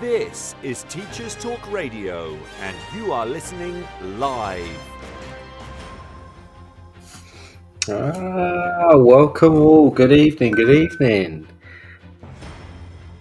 [0.00, 3.86] This is Teachers Talk Radio, and you are listening
[4.18, 4.80] live.
[7.88, 9.90] Ah, welcome all.
[9.90, 10.50] Good evening.
[10.50, 11.46] Good evening.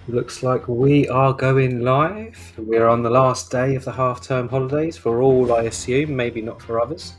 [0.07, 2.53] Looks like we are going live.
[2.57, 6.41] We're on the last day of the half term holidays for all, I assume, maybe
[6.41, 7.13] not for others.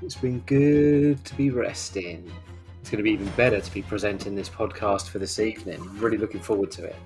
[0.00, 2.32] It's been good to be resting.
[2.80, 5.80] It's going to be even better to be presenting this podcast for this evening.
[5.98, 6.96] really looking forward to it.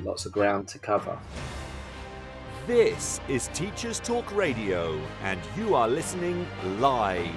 [0.00, 1.18] Lots of ground to cover.
[2.66, 6.46] This is Teachers Talk Radio, and you are listening
[6.78, 7.28] live.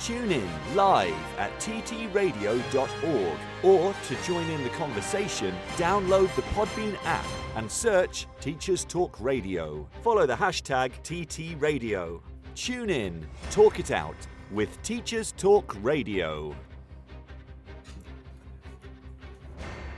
[0.00, 7.24] Tune in live at ttradio.org or to join in the conversation, download the Podbean app
[7.56, 9.88] and search Teachers Talk Radio.
[10.02, 12.20] Follow the hashtag TTRadio.
[12.54, 14.16] Tune in, talk it out
[14.50, 16.54] with Teachers Talk Radio.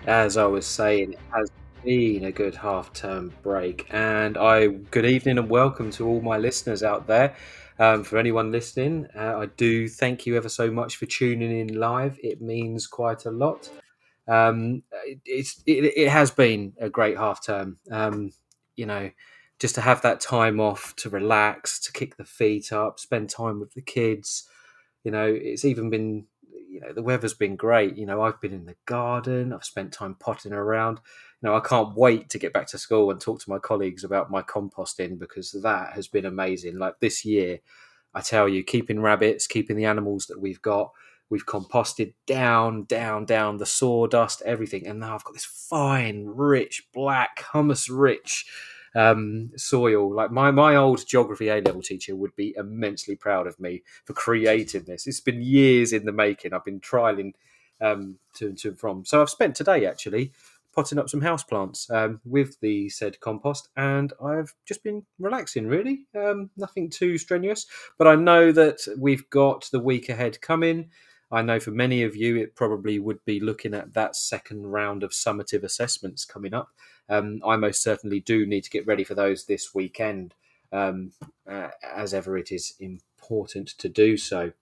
[0.06, 1.50] As I was saying, it has
[1.88, 6.36] been a good half term break, and I good evening and welcome to all my
[6.36, 7.34] listeners out there.
[7.78, 11.80] Um, for anyone listening, uh, I do thank you ever so much for tuning in
[11.80, 12.18] live.
[12.22, 13.70] It means quite a lot.
[14.26, 17.78] Um, it, it's it, it, has been a great half term.
[17.90, 18.32] Um,
[18.76, 19.10] you know,
[19.58, 23.60] just to have that time off to relax, to kick the feet up, spend time
[23.60, 24.46] with the kids.
[25.04, 26.26] You know, it's even been
[26.68, 27.96] you know the weather's been great.
[27.96, 29.54] You know, I've been in the garden.
[29.54, 31.00] I've spent time potting around.
[31.40, 34.30] Know, I can't wait to get back to school and talk to my colleagues about
[34.30, 36.78] my composting because that has been amazing.
[36.78, 37.60] Like this year,
[38.12, 40.90] I tell you, keeping rabbits, keeping the animals that we've got.
[41.30, 46.88] We've composted down, down, down the sawdust, everything, and now I've got this fine, rich,
[46.92, 48.46] black, humus rich
[48.94, 50.12] um, soil.
[50.12, 54.12] Like my my old geography A level teacher would be immensely proud of me for
[54.14, 55.06] creating this.
[55.06, 56.52] It's been years in the making.
[56.52, 57.32] I've been trialing
[57.80, 59.04] um, to to and from.
[59.04, 60.32] So I've spent today actually
[60.78, 65.66] potting up some houseplants um, with the said compost, and I've just been relaxing.
[65.66, 67.66] Really, um, nothing too strenuous,
[67.98, 70.90] but I know that we've got the week ahead coming.
[71.30, 75.02] I know for many of you, it probably would be looking at that second round
[75.02, 76.70] of summative assessments coming up
[77.08, 80.34] um, I most certainly do need to get ready for those this weekend,
[80.72, 81.12] um,
[81.50, 84.52] uh, as ever it is important to do so.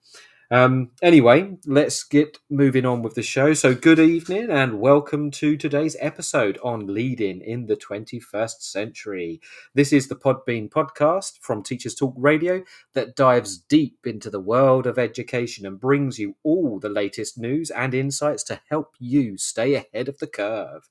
[0.49, 3.53] Um, anyway, let's get moving on with the show.
[3.53, 9.41] So, good evening and welcome to today's episode on leading in the 21st century.
[9.73, 12.63] This is the Podbean podcast from Teachers Talk Radio
[12.93, 17.69] that dives deep into the world of education and brings you all the latest news
[17.69, 20.87] and insights to help you stay ahead of the curve.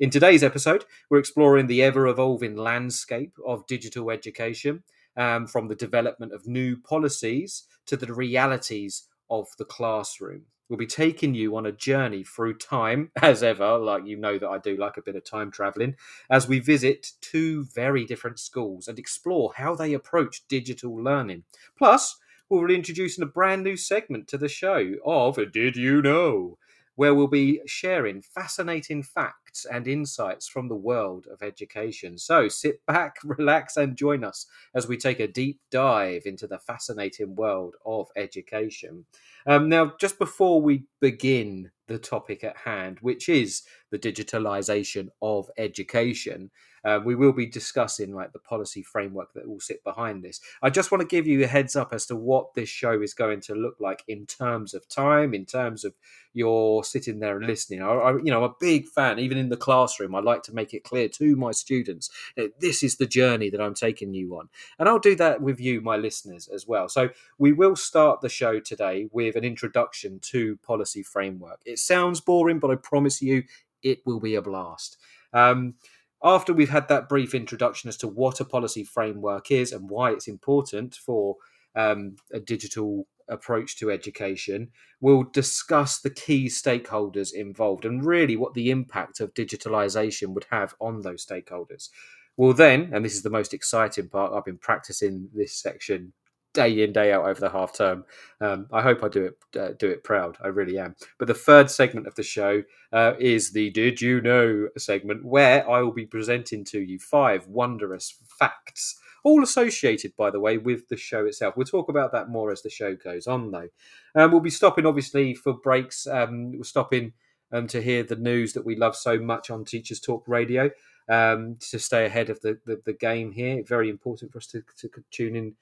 [0.00, 4.82] In today's episode, we're exploring the ever evolving landscape of digital education,
[5.16, 10.42] um, from the development of new policies to the realities of the classroom.
[10.68, 14.48] We'll be taking you on a journey through time, as ever, like you know that
[14.48, 15.96] I do like a bit of time traveling,
[16.30, 21.44] as we visit two very different schools and explore how they approach digital learning.
[21.76, 22.16] Plus,
[22.48, 26.58] we'll be introducing a brand new segment to the show of Did You Know?
[26.96, 32.18] Where we'll be sharing fascinating facts and insights from the world of education.
[32.18, 36.58] So sit back, relax, and join us as we take a deep dive into the
[36.58, 39.04] fascinating world of education.
[39.46, 45.50] Um, now, just before we begin the topic at hand, which is the digitalization of
[45.58, 46.50] education,
[46.84, 50.40] uh, we will be discussing like the policy framework that will sit behind this.
[50.62, 53.14] I just want to give you a heads up as to what this show is
[53.14, 55.94] going to look like in terms of time, in terms of
[56.34, 57.80] you're sitting there and listening.
[57.80, 59.18] I, I, you know, I'm a big fan.
[59.18, 62.82] Even in the classroom, I like to make it clear to my students that this
[62.82, 65.96] is the journey that I'm taking you on, and I'll do that with you, my
[65.96, 66.88] listeners, as well.
[66.88, 71.60] So we will start the show today with an introduction to policy framework.
[71.64, 73.44] It sounds boring, but I promise you,
[73.82, 74.96] it will be a blast.
[75.32, 75.74] Um,
[76.24, 80.10] after we've had that brief introduction as to what a policy framework is and why
[80.10, 81.36] it's important for
[81.76, 84.70] um, a digital approach to education,
[85.00, 90.74] we'll discuss the key stakeholders involved and really what the impact of digitalization would have
[90.80, 91.90] on those stakeholders.
[92.36, 96.14] We'll then, and this is the most exciting part, I've been practicing this section
[96.54, 98.04] day in day out over the half term.
[98.40, 100.38] Um, I hope I do it uh, do it proud.
[100.42, 100.96] I really am.
[101.18, 102.62] But the third segment of the show
[102.92, 107.46] uh, is the "Did you know?" segment, where I will be presenting to you five
[107.46, 111.56] wondrous facts, all associated, by the way, with the show itself.
[111.56, 113.68] We'll talk about that more as the show goes on, though.
[114.14, 116.06] Um, we'll be stopping, obviously, for breaks.
[116.06, 117.12] Um, we're stopping
[117.52, 120.70] um, to hear the news that we love so much on Teachers Talk Radio.
[121.06, 124.62] Um, to stay ahead of the, the, the game here, very important for us to,
[124.78, 125.54] to tune in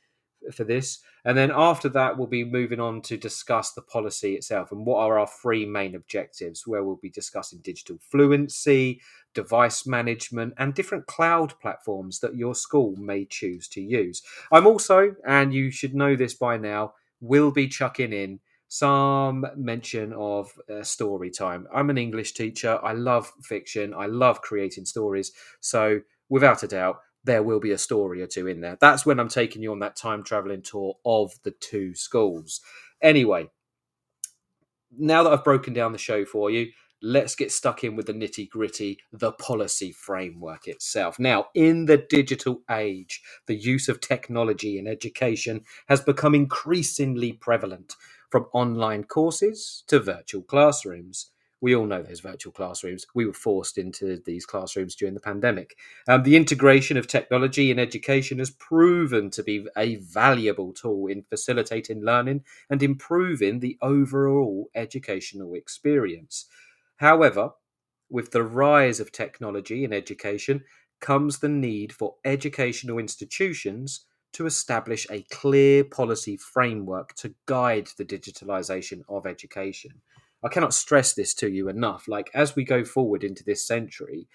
[0.53, 0.99] for this.
[1.25, 4.99] And then after that, we'll be moving on to discuss the policy itself and what
[4.99, 9.01] are our three main objectives, where we'll be discussing digital fluency,
[9.35, 14.23] device management, and different cloud platforms that your school may choose to use.
[14.51, 20.15] I'm also, and you should know this by now, will be chucking in some mention
[20.15, 21.67] of uh, story time.
[21.75, 22.79] I'm an English teacher.
[22.83, 23.93] I love fiction.
[23.93, 25.31] I love creating stories.
[25.61, 26.01] So,
[26.31, 28.77] without a doubt, there will be a story or two in there.
[28.81, 32.61] That's when I'm taking you on that time traveling tour of the two schools.
[33.01, 33.51] Anyway,
[34.97, 36.69] now that I've broken down the show for you,
[37.03, 41.19] let's get stuck in with the nitty gritty, the policy framework itself.
[41.19, 47.97] Now, in the digital age, the use of technology in education has become increasingly prevalent,
[48.33, 51.32] from online courses to virtual classrooms
[51.63, 53.07] we all know those virtual classrooms.
[53.15, 55.79] We were forced into these classrooms during the pandemic.
[56.09, 61.23] Um, the integration of technology in education has proven to be a valuable tool in
[61.23, 66.47] facilitating learning and improving the overall educational experience.
[66.97, 67.53] However,
[68.11, 70.65] with the rise of technology in education
[71.01, 78.05] comes the need for educational institutions to establish a clear policy framework to guide the
[78.05, 79.93] digitalization of education.
[80.43, 82.09] I cannot stress this to you enough.
[82.09, 84.29] Like as we go forward into this century,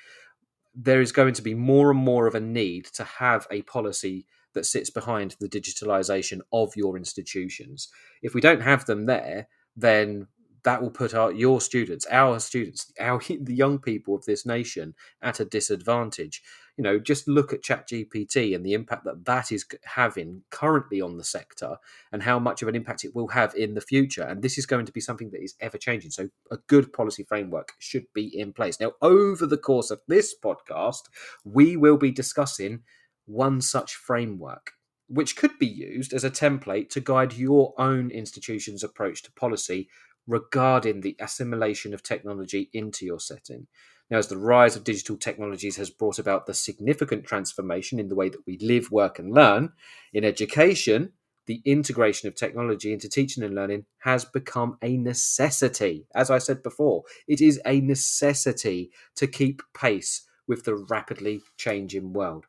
[0.74, 4.25] there is going to be more and more of a need to have a policy
[4.54, 7.89] that sits behind the digitalization of your institutions.
[8.21, 10.27] If we don't have them there, then
[10.68, 14.94] that will put our your students, our students, our the young people of this nation
[15.22, 16.44] at a disadvantage.
[16.75, 21.18] You know, just look at ChatGPT and the impact that that is having currently on
[21.18, 21.78] the sector,
[22.12, 24.24] and how much of an impact it will have in the future.
[24.24, 26.12] And this is going to be something that is ever changing.
[26.12, 28.78] So, a good policy framework should be in place.
[28.78, 31.04] Now, over the course of this podcast,
[31.46, 32.81] we will be discussing
[33.25, 34.74] one such framework
[35.10, 39.88] which could be used as a template to guide your own institution's approach to policy
[40.27, 43.68] regarding the assimilation of technology into your setting.
[44.09, 48.15] Now, as the rise of digital technologies has brought about the significant transformation in the
[48.15, 49.74] way that we live, work, and learn,
[50.13, 51.13] in education,
[51.45, 56.06] the integration of technology into teaching and learning has become a necessity.
[56.13, 62.13] As I said before, it is a necessity to keep pace with the rapidly changing
[62.13, 62.45] world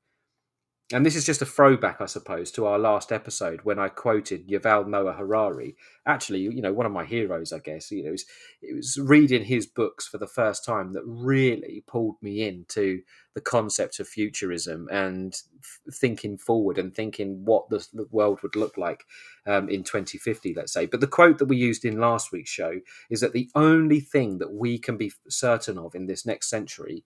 [0.90, 4.48] and this is just a throwback, I suppose, to our last episode when I quoted
[4.48, 5.76] Yuval Noah Harari.
[6.06, 7.90] Actually, you know, one of my heroes, I guess.
[7.90, 8.24] You know, it was,
[8.62, 13.02] it was reading his books for the first time that really pulled me into
[13.34, 18.56] the concept of futurism and f- thinking forward and thinking what the, the world would
[18.56, 19.04] look like
[19.46, 20.86] um, in 2050, let's say.
[20.86, 22.80] But the quote that we used in last week's show
[23.10, 27.04] is that the only thing that we can be certain of in this next century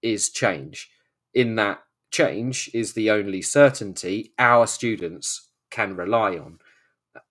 [0.00, 0.90] is change.
[1.34, 1.80] In that
[2.16, 6.58] change is the only certainty our students can rely on.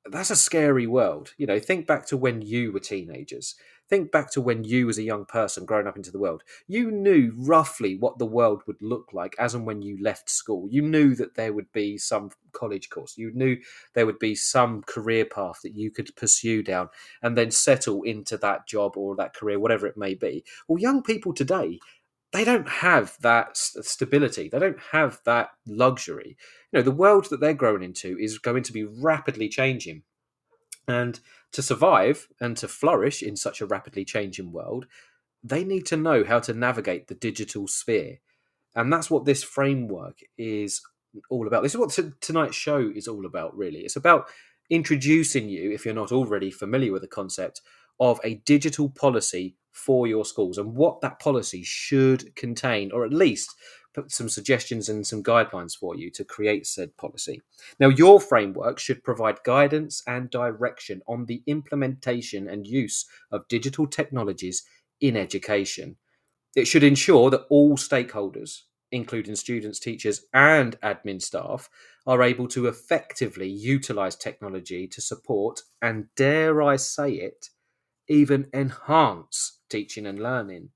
[0.05, 1.33] That's a scary world.
[1.37, 3.55] You know, think back to when you were teenagers.
[3.89, 6.91] Think back to when you, as a young person growing up into the world, you
[6.91, 10.67] knew roughly what the world would look like as and when you left school.
[10.69, 13.17] You knew that there would be some college course.
[13.17, 13.57] You knew
[13.95, 16.89] there would be some career path that you could pursue down
[17.23, 20.43] and then settle into that job or that career, whatever it may be.
[20.67, 21.79] Well, young people today,
[22.31, 24.50] they don't have that uh, stability.
[24.50, 26.38] They don't have that luxury.
[26.72, 30.04] You know, the world that they're growing into is going to be rapidly changing.
[30.88, 31.19] And
[31.54, 34.86] to survive and to flourish in such a rapidly changing world,
[35.44, 38.20] they need to know how to navigate the digital sphere.
[38.75, 40.82] And that's what this framework is
[41.29, 41.63] all about.
[41.63, 43.79] This is what t- tonight's show is all about, really.
[43.79, 44.27] It's about
[44.70, 47.62] introducing you, if you're not already familiar with the concept,
[47.99, 53.13] of a digital policy for your schools and what that policy should contain, or at
[53.13, 53.53] least
[53.93, 57.41] put some suggestions and some guidelines for you to create said policy.
[57.79, 63.87] Now, your framework should provide guidance and direction on the implementation and use of digital
[63.87, 64.63] technologies
[64.99, 65.95] in education.
[66.55, 68.61] It should ensure that all stakeholders,
[68.91, 71.69] including students, teachers, and admin staff,
[72.05, 77.49] are able to effectively utilize technology to support and, dare I say it,
[78.07, 80.69] even enhance teaching and learning.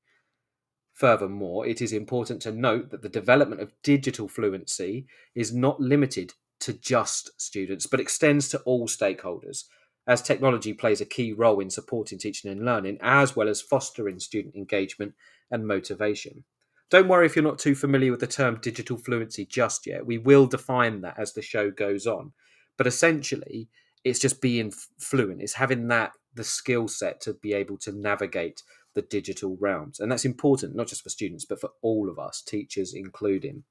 [0.93, 6.33] Furthermore, it is important to note that the development of digital fluency is not limited
[6.59, 9.63] to just students, but extends to all stakeholders,
[10.07, 14.19] as technology plays a key role in supporting teaching and learning, as well as fostering
[14.19, 15.13] student engagement
[15.51, 16.43] and motivation.
[16.89, 20.05] Don't worry if you're not too familiar with the term digital fluency just yet.
[20.05, 22.33] We will define that as the show goes on.
[22.77, 23.69] But essentially,
[24.03, 28.63] it's just being fluent, it's having that the skill set to be able to navigate
[28.95, 29.99] the digital realms.
[29.99, 33.63] And that's important, not just for students, but for all of us, teachers including.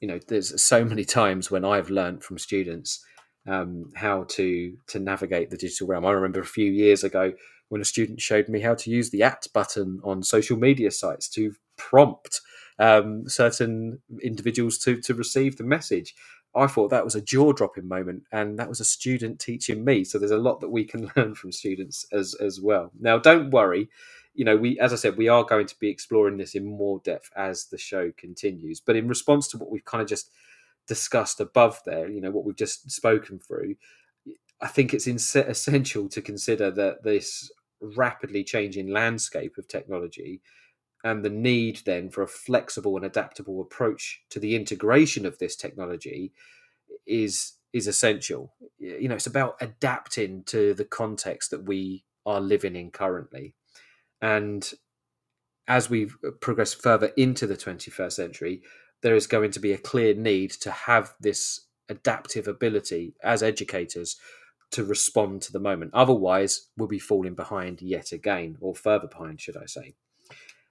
[0.00, 3.04] You know, there's so many times when I've learned from students
[3.46, 6.06] um, how to to navigate the digital realm.
[6.06, 7.32] I remember a few years ago
[7.68, 11.28] when a student showed me how to use the at button on social media sites
[11.30, 12.40] to prompt
[12.78, 16.14] um, certain individuals to to receive the message.
[16.54, 20.02] I thought that was a jaw dropping moment, and that was a student teaching me.
[20.04, 22.90] So there's a lot that we can learn from students as as well.
[22.98, 23.88] Now, don't worry.
[24.34, 27.00] You know, we as I said, we are going to be exploring this in more
[27.04, 28.80] depth as the show continues.
[28.80, 30.30] But in response to what we've kind of just
[30.86, 33.76] discussed above there, you know, what we've just spoken through,
[34.60, 40.40] I think it's essential to consider that this rapidly changing landscape of technology
[41.02, 45.56] and the need then for a flexible and adaptable approach to the integration of this
[45.56, 46.32] technology
[47.06, 48.52] is is essential.
[48.78, 53.54] You know it's about adapting to the context that we are living in currently.
[54.20, 54.70] And
[55.66, 58.62] as we uh, progress further into the 21st century
[59.02, 64.16] there is going to be a clear need to have this adaptive ability as educators
[64.70, 65.92] to respond to the moment.
[65.94, 69.94] Otherwise we'll be falling behind yet again or further behind should i say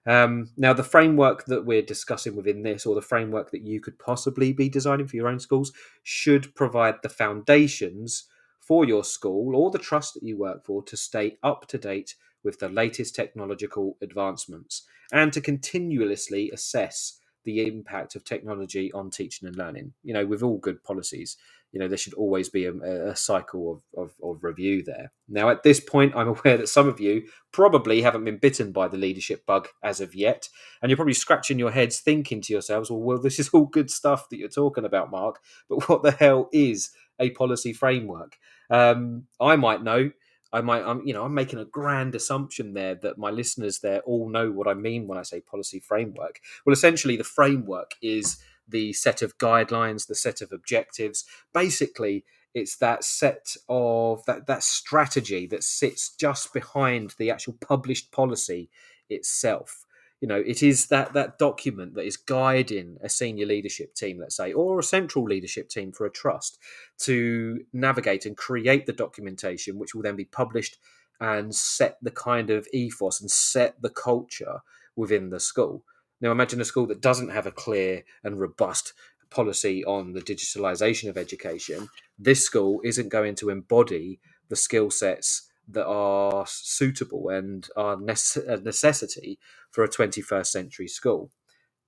[0.09, 3.99] um, now, the framework that we're discussing within this, or the framework that you could
[3.99, 8.25] possibly be designing for your own schools, should provide the foundations
[8.59, 12.15] for your school or the trust that you work for to stay up to date
[12.43, 19.47] with the latest technological advancements and to continuously assess the impact of technology on teaching
[19.47, 19.93] and learning.
[20.03, 21.37] You know, with all good policies,
[21.71, 25.11] you know there should always be a, a cycle of, of, of, review there.
[25.27, 28.88] Now at this point i'm aware that some of you probably haven't been bitten by
[28.88, 30.49] the leadership bug as of yet
[30.81, 33.89] and you're probably scratching your heads thinking to yourselves well, well this is all good
[33.91, 38.38] stuff that you're talking about mark but what the hell is a policy framework?
[38.69, 40.11] Um, i might know.
[40.51, 43.99] I might, I'm, you know, I'm making a grand assumption there that my listeners there
[43.99, 46.39] all know what I mean when I say policy framework.
[46.65, 48.38] Well, essentially, the framework is
[48.69, 51.25] the set of guidelines, the set of objectives.
[51.53, 52.23] Basically,
[52.53, 58.69] it's that set of that that strategy that sits just behind the actual published policy
[59.09, 59.85] itself
[60.21, 64.35] you know it is that that document that is guiding a senior leadership team let's
[64.35, 66.57] say or a central leadership team for a trust
[66.97, 70.77] to navigate and create the documentation which will then be published
[71.19, 74.59] and set the kind of ethos and set the culture
[74.95, 75.83] within the school
[76.21, 78.93] now, imagine a school that doesn't have a clear and robust
[79.29, 81.88] policy on the digitalization of education.
[82.17, 88.57] This school isn't going to embody the skill sets that are suitable and are a
[88.57, 89.39] necessity
[89.71, 91.31] for a 21st century school,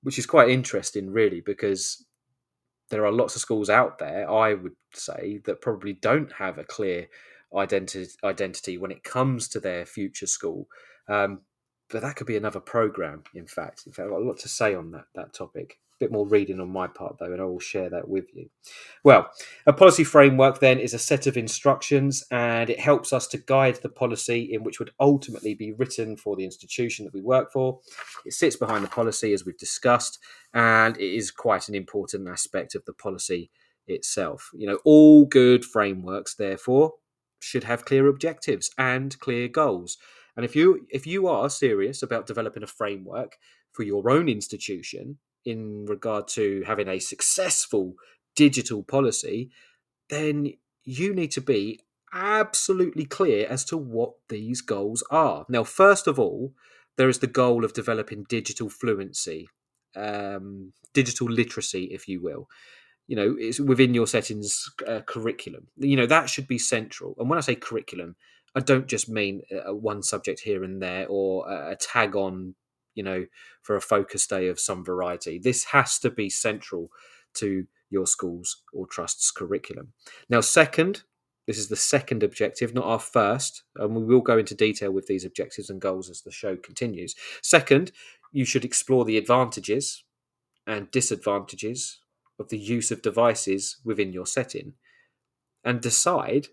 [0.04, 2.06] which is quite interesting, really, because
[2.90, 6.64] there are lots of schools out there, I would say, that probably don't have a
[6.64, 7.08] clear
[7.54, 10.68] identity identity when it comes to their future school.
[11.10, 11.42] Um,
[11.92, 13.24] but that could be another program.
[13.36, 15.78] In fact, in fact, I've got a lot to say on that that topic.
[16.00, 18.50] A bit more reading on my part though, and I will share that with you.
[19.04, 19.30] Well,
[19.68, 23.76] a policy framework then is a set of instructions, and it helps us to guide
[23.84, 27.80] the policy in which would ultimately be written for the institution that we work for.
[28.26, 30.18] It sits behind the policy as we've discussed,
[30.54, 33.52] and it is quite an important aspect of the policy
[33.88, 34.50] itself.
[34.54, 36.94] You know, all good frameworks, therefore,
[37.40, 39.98] should have clear objectives and clear goals.
[40.36, 43.38] And if you if you are serious about developing a framework
[43.72, 47.94] for your own institution in regard to having a successful
[48.36, 49.50] digital policy,
[50.10, 51.80] then you need to be
[52.14, 55.46] absolutely clear as to what these goals are.
[55.50, 56.54] Now, first of all,
[56.98, 59.48] there is the goal of developing digital fluency,
[59.96, 62.48] um, digital literacy, if you will.
[63.08, 65.68] You know, it's within your settings uh, curriculum.
[65.78, 67.16] You know, that should be central.
[67.18, 68.16] And when I say curriculum,
[68.56, 72.56] I don't just mean a one subject here and there or a tag on,
[72.96, 73.26] you know,
[73.62, 75.40] for a focus day of some variety.
[75.40, 76.90] This has to be central
[77.36, 79.94] to your school's or trust's curriculum.
[80.30, 81.04] Now, second,
[81.48, 85.08] this is the second objective, not our first, and we will go into detail with
[85.08, 87.16] these objectives and goals as the show continues.
[87.42, 87.92] Second,
[88.32, 90.04] you should explore the advantages
[90.68, 92.00] and disadvantages
[92.40, 94.74] of the use of devices within your setting
[95.64, 96.48] and decide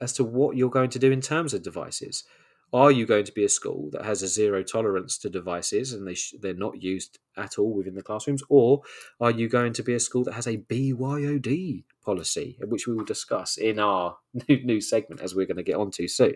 [0.00, 2.24] as to what you're going to do in terms of devices.
[2.72, 6.06] Are you going to be a school that has a zero tolerance to devices and
[6.06, 8.82] they sh- they're not used at all within the classrooms, or
[9.20, 13.04] are you going to be a school that has a BYOD policy, which we will
[13.04, 16.34] discuss in our new, new segment as we're going to get onto soon?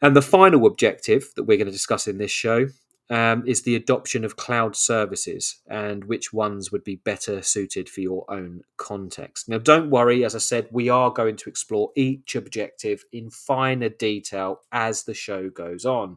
[0.00, 2.68] And the final objective that we're going to discuss in this show
[3.10, 8.00] um, is the adoption of cloud services and which ones would be better suited for
[8.00, 9.48] your own context.
[9.48, 13.90] Now, don't worry, as I said, we are going to explore each objective in finer
[13.90, 16.16] detail as the show goes on.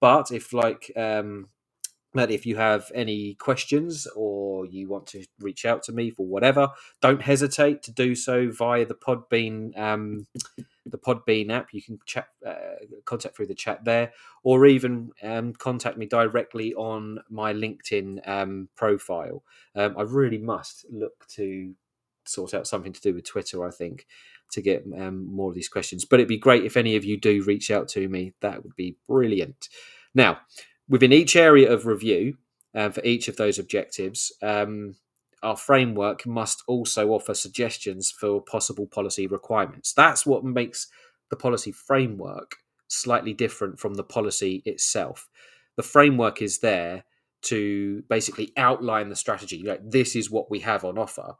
[0.00, 1.48] But if, like um,
[2.14, 6.26] that if you have any questions or you want to reach out to me for
[6.26, 10.26] whatever, don't hesitate to do so via the Podbean um,
[10.86, 11.72] the Podbean app.
[11.72, 12.54] You can chat, uh,
[13.04, 14.12] contact through the chat there,
[14.42, 19.42] or even um, contact me directly on my LinkedIn um, profile.
[19.74, 21.74] Um, I really must look to
[22.24, 23.66] sort out something to do with Twitter.
[23.66, 24.06] I think
[24.52, 27.18] to get um, more of these questions, but it'd be great if any of you
[27.18, 28.32] do reach out to me.
[28.40, 29.68] That would be brilliant.
[30.14, 30.38] Now,
[30.88, 32.36] within each area of review
[32.74, 34.96] uh, for each of those objectives, um,
[35.42, 39.92] our framework must also offer suggestions for possible policy requirements.
[39.92, 40.88] That's what makes
[41.30, 42.56] the policy framework
[42.88, 45.28] slightly different from the policy itself.
[45.76, 47.04] The framework is there
[47.42, 49.62] to basically outline the strategy.
[49.62, 51.34] Like this is what we have on offer,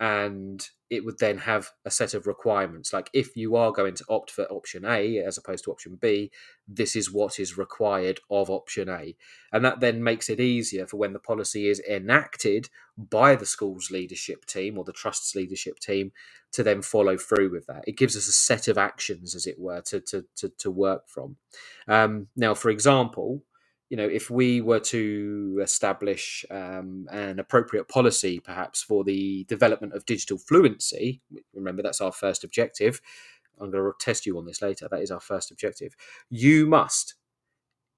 [0.00, 2.92] and it would then have a set of requirements.
[2.92, 6.30] Like if you are going to opt for option a as opposed to option b
[6.66, 9.16] this is what is required of option a.
[9.52, 13.90] And that then makes it easier for when the policy is enacted by the school's
[13.90, 16.12] leadership team or the trust's leadership team
[16.52, 17.84] to then follow through with that.
[17.86, 21.08] It gives us a set of actions as it were to to to, to work
[21.08, 21.36] from.
[21.88, 23.42] Um, now for example
[23.90, 29.94] you know, if we were to establish um, an appropriate policy, perhaps for the development
[29.94, 31.22] of digital fluency,
[31.54, 33.00] remember that's our first objective.
[33.60, 34.88] I'm going to test you on this later.
[34.90, 35.96] That is our first objective.
[36.28, 37.14] You must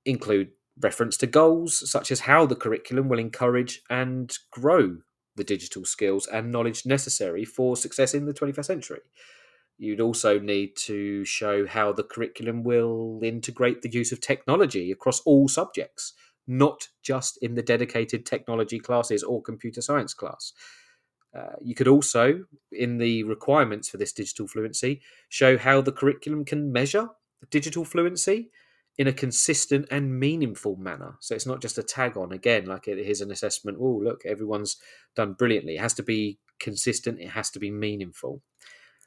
[0.04, 4.98] include reference to goals, such as how the curriculum will encourage and grow
[5.36, 9.00] the digital skills and knowledge necessary for success in the 21st century
[9.80, 15.20] you'd also need to show how the curriculum will integrate the use of technology across
[15.22, 16.12] all subjects,
[16.46, 20.52] not just in the dedicated technology classes or computer science class.
[21.34, 26.44] Uh, you could also, in the requirements for this digital fluency, show how the curriculum
[26.44, 27.08] can measure
[27.48, 28.50] digital fluency
[28.98, 31.16] in a consistent and meaningful manner.
[31.20, 33.78] So it's not just a tag on again, like it is an assessment.
[33.80, 34.76] Oh, look, everyone's
[35.16, 35.76] done brilliantly.
[35.76, 38.42] It has to be consistent, it has to be meaningful.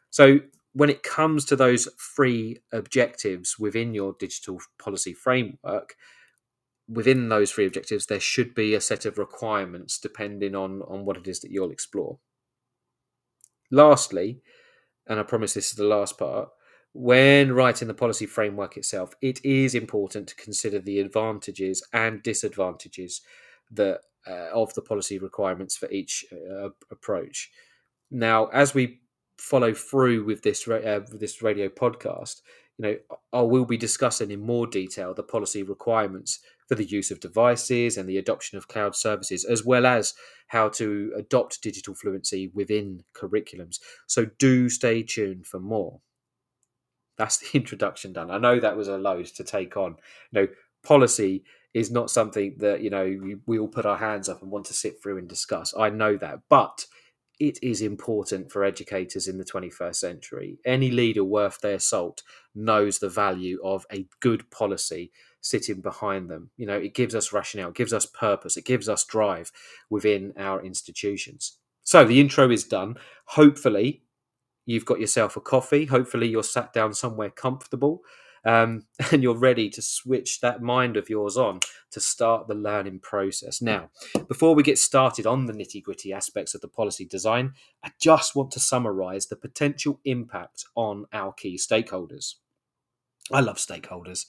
[0.10, 0.40] So
[0.74, 5.96] when it comes to those three objectives within your digital policy framework,
[6.88, 11.18] within those three objectives, there should be a set of requirements depending on, on what
[11.18, 12.18] it is that you'll explore.
[13.72, 14.42] Lastly,
[15.08, 16.50] and I promise this is the last part,
[16.94, 23.22] when writing the policy framework itself, it is important to consider the advantages and disadvantages
[23.72, 27.52] that uh, of the policy requirements for each uh, approach.
[28.12, 29.02] Now, as we
[29.38, 32.42] follow through with this uh, with this radio podcast,
[32.78, 37.12] you know, I will be discussing in more detail the policy requirements for the use
[37.12, 40.14] of devices and the adoption of cloud services, as well as
[40.48, 43.80] how to adopt digital fluency within curriculums.
[44.08, 46.00] So do stay tuned for more.
[47.18, 48.32] That's the introduction done.
[48.32, 49.98] I know that was a load to take on.
[50.32, 50.48] You know,
[50.84, 51.44] policy
[51.74, 54.66] is not something that you know we, we all put our hands up and want
[54.66, 55.74] to sit through and discuss.
[55.78, 56.86] I know that, but
[57.40, 60.60] it is important for educators in the 21st century.
[60.66, 66.52] Any leader worth their salt knows the value of a good policy sitting behind them.
[66.58, 69.52] You know, it gives us rationale, it gives us purpose, it gives us drive
[69.90, 71.58] within our institutions.
[71.84, 72.96] So the intro is done.
[73.26, 74.04] Hopefully,
[74.66, 75.86] you've got yourself a coffee.
[75.86, 78.04] Hopefully, you're sat down somewhere comfortable
[78.46, 81.60] um, and you're ready to switch that mind of yours on
[81.92, 83.62] to start the learning process.
[83.62, 83.90] Now,
[84.28, 87.54] before we get started on the nitty gritty aspects of the policy design,
[87.84, 92.36] I just want to summarize the potential impact on our key stakeholders.
[93.32, 94.26] I love stakeholders.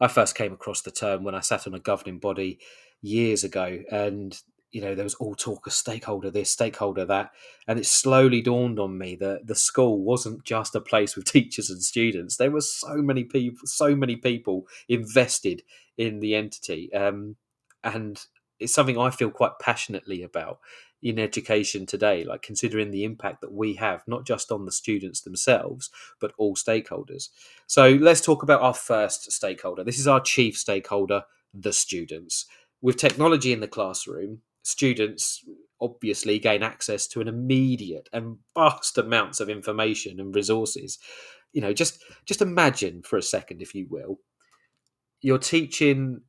[0.00, 2.60] I first came across the term when I sat on a governing body
[3.02, 7.30] years ago, and you know, there was all talk of stakeholder this, stakeholder that.
[7.66, 11.70] And it slowly dawned on me that the school wasn't just a place with teachers
[11.70, 12.36] and students.
[12.36, 15.62] There were so many people, so many people invested
[15.96, 16.92] in the entity.
[16.92, 17.36] Um,
[17.82, 18.20] and
[18.60, 20.58] it's something I feel quite passionately about
[21.02, 25.20] in education today, like considering the impact that we have, not just on the students
[25.20, 27.28] themselves, but all stakeholders.
[27.66, 29.84] So let's talk about our first stakeholder.
[29.84, 31.22] This is our chief stakeholder,
[31.54, 32.46] the students.
[32.80, 35.44] With technology in the classroom, students
[35.80, 40.98] obviously gain access to an immediate and vast amounts of information and resources.
[41.52, 44.20] You know just just imagine for a second if you will
[45.20, 46.20] you're teaching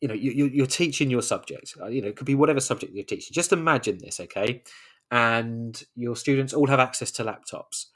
[0.00, 1.74] you know you, you're teaching your subject.
[1.80, 3.34] Uh, you know it could be whatever subject you're teaching.
[3.34, 4.62] Just imagine this okay?
[5.10, 7.86] And your students all have access to laptops.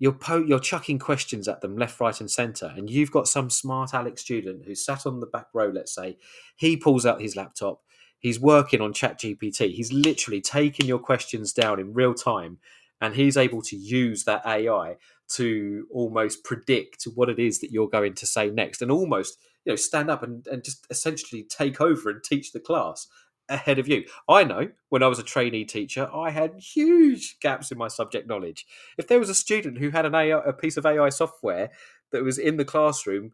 [0.00, 3.48] You're po- you're chucking questions at them left right and center and you've got some
[3.50, 6.16] smart alex student who's sat on the back row let's say.
[6.56, 7.80] He pulls out his laptop
[8.24, 12.58] he's working on chat gpt he's literally taking your questions down in real time
[13.00, 14.96] and he's able to use that ai
[15.28, 19.72] to almost predict what it is that you're going to say next and almost you
[19.72, 23.06] know stand up and, and just essentially take over and teach the class
[23.48, 24.04] ahead of you.
[24.28, 28.28] I know when I was a trainee teacher, I had huge gaps in my subject
[28.28, 28.66] knowledge.
[28.96, 31.70] If there was a student who had an AI, a piece of AI software
[32.12, 33.32] that was in the classroom,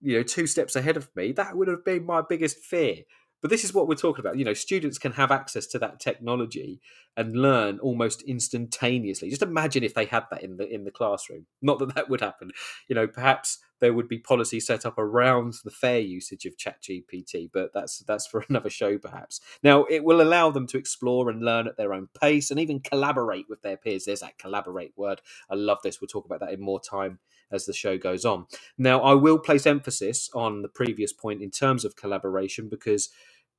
[0.00, 2.96] you know, two steps ahead of me, that would have been my biggest fear.
[3.42, 4.38] But this is what we're talking about.
[4.38, 6.80] You know, students can have access to that technology
[7.16, 9.28] and learn almost instantaneously.
[9.28, 11.46] Just imagine if they had that in the in the classroom.
[11.60, 12.52] Not that that would happen.
[12.88, 17.50] You know, perhaps there would be policy set up around the fair usage of ChatGPT,
[17.52, 19.40] but that's that's for another show perhaps.
[19.62, 22.78] Now, it will allow them to explore and learn at their own pace and even
[22.78, 24.04] collaborate with their peers.
[24.04, 25.20] There's that collaborate word.
[25.50, 26.00] I love this.
[26.00, 27.18] We'll talk about that in more time
[27.50, 28.46] as the show goes on.
[28.78, 33.10] Now, I will place emphasis on the previous point in terms of collaboration because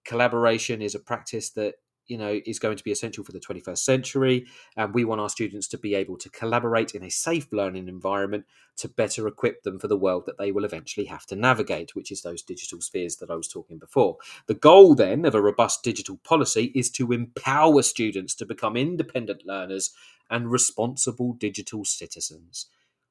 [0.05, 1.75] collaboration is a practice that
[2.07, 5.29] you know is going to be essential for the 21st century and we want our
[5.29, 9.79] students to be able to collaborate in a safe learning environment to better equip them
[9.79, 13.17] for the world that they will eventually have to navigate which is those digital spheres
[13.17, 14.17] that I was talking before.
[14.47, 19.45] The goal then of a robust digital policy is to empower students to become independent
[19.45, 19.91] learners
[20.29, 22.67] and responsible digital citizens.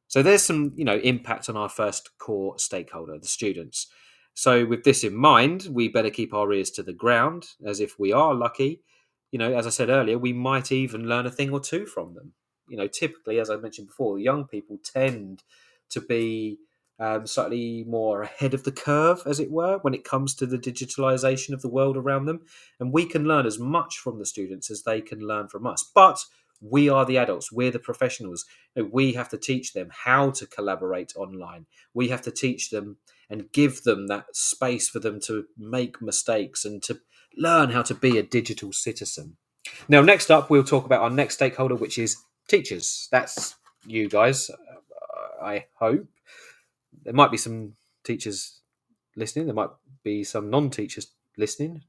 [0.09, 3.87] So there's some you know impact on our first core stakeholder the students
[4.35, 7.99] so, with this in mind, we better keep our ears to the ground, as if
[7.99, 8.83] we are lucky,
[9.33, 12.15] you know, as I said earlier, we might even learn a thing or two from
[12.15, 12.35] them.
[12.69, 15.43] You know, typically, as I mentioned before, young people tend
[15.91, 16.59] to be
[17.01, 20.59] um, slightly more ahead of the curve, as it were, when it comes to the
[20.59, 22.43] digitalization of the world around them.
[22.79, 25.91] And we can learn as much from the students as they can learn from us.
[25.95, 26.23] But
[26.61, 28.45] we are the adults, we're the professionals.
[28.77, 31.67] You know, we have to teach them how to collaborate online.
[31.95, 32.99] We have to teach them
[33.33, 37.01] and give them that space for them to make mistakes and to
[37.35, 39.39] learn how to be a digital citizen.
[39.89, 43.09] Now, next up, we'll talk about our next stakeholder, which is teachers.
[43.11, 46.07] That's you guys, uh, I hope.
[47.05, 47.73] There might be some
[48.05, 48.61] teachers
[49.17, 49.71] listening, there might
[50.05, 51.07] be some non teachers
[51.39, 51.83] listening,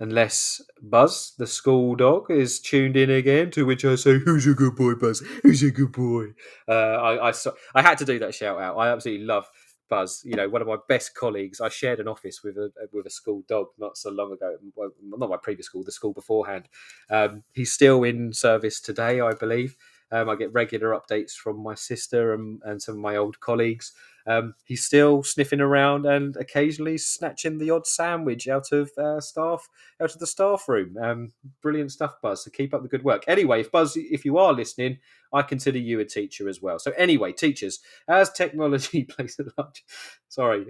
[0.00, 3.52] unless Buzz, the school dog, is tuned in again.
[3.52, 5.20] To which I say, "Who's a good boy, Buzz?
[5.44, 6.34] Who's a good boy?"
[6.66, 7.32] Uh, I, I
[7.76, 8.76] I had to do that shout out.
[8.76, 9.48] I absolutely love
[9.94, 11.60] Buzz, you know, one of my best colleagues.
[11.60, 14.56] I shared an office with a with a school dog not so long ago.
[14.74, 16.68] Well, not my previous school, the school beforehand.
[17.10, 19.76] Um, he's still in service today, I believe.
[20.10, 23.92] Um, I get regular updates from my sister and, and some of my old colleagues.
[24.26, 29.68] Um, he's still sniffing around and occasionally snatching the odd sandwich out of uh, staff
[30.00, 30.96] out of the staff room.
[31.00, 31.32] Um,
[31.62, 32.44] brilliant stuff, Buzz.
[32.44, 33.24] So keep up the good work.
[33.28, 34.98] Anyway, if Buzz, if you are listening,
[35.32, 36.78] I consider you a teacher as well.
[36.78, 39.84] So anyway, teachers, as technology plays a large,
[40.28, 40.66] sorry,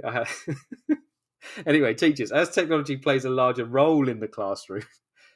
[1.67, 4.85] anyway, teachers, as technology plays a larger role in the classroom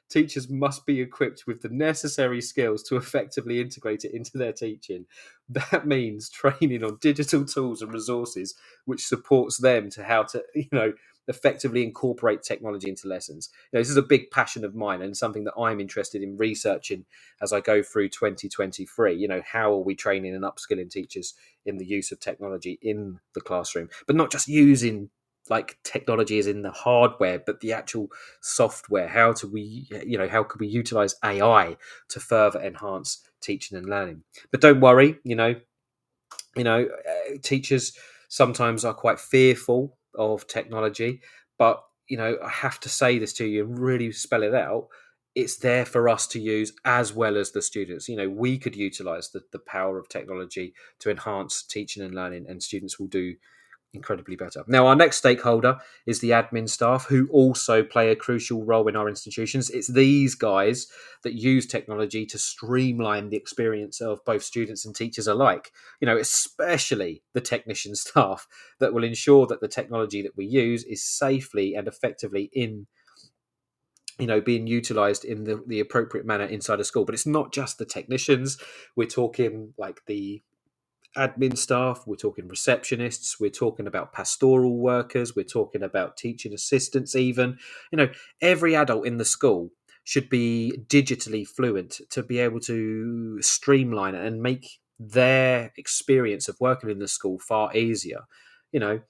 [0.09, 5.07] teachers must be equipped with the necessary skills to effectively integrate it into their teaching.
[5.49, 10.69] That means training on digital tools and resources which supports them to how to, you
[10.73, 10.93] know,
[11.29, 13.51] effectively incorporate technology into lessons.
[13.71, 16.39] You know, this is a big passion of mine and something that I'm interested in
[16.39, 17.05] researching
[17.43, 19.15] as I go through 2023.
[19.15, 21.35] You know, how are we training and upskilling teachers
[21.67, 25.11] in the use of technology in the classroom, but not just using
[25.51, 28.09] like technology is in the hardware but the actual
[28.41, 31.77] software how do we you know how could we utilize ai
[32.09, 34.23] to further enhance teaching and learning?
[34.51, 35.55] But don't worry you know
[36.57, 37.97] you know uh, teachers
[38.29, 41.21] sometimes are quite fearful of technology
[41.59, 44.89] but you know i have to say this to you and really spell it out
[45.39, 48.09] it's there for us to use as well as the students.
[48.09, 52.47] You know we could utilize the, the power of technology to enhance teaching and learning
[52.49, 53.37] and students will do
[53.95, 54.65] incredibly better.
[54.67, 58.97] Now, our next stakeholder is the admin staff, who also play a crucial role in
[58.97, 59.71] our institutions.
[59.71, 60.89] It's these guys
[61.23, 65.73] that use technology to streamline the experience of both students and teachers alike.
[66.01, 68.47] You know, especially the technician staff
[68.79, 72.87] that will ensure that the technology that we use is safely and effectively in
[74.19, 77.53] you know being utilized in the, the appropriate manner inside a school but it's not
[77.53, 78.59] just the technicians
[78.97, 80.43] we're talking like the
[81.17, 87.17] admin staff, we're talking receptionists, we're talking about pastoral workers, we're talking about teaching assistants,
[87.17, 87.59] even.
[87.91, 88.09] You know,
[88.41, 89.71] every adult in the school
[90.05, 96.91] should be digitally fluent to be able to streamline and make their experience of working
[96.91, 98.23] in the school far easier.
[98.73, 99.01] You know,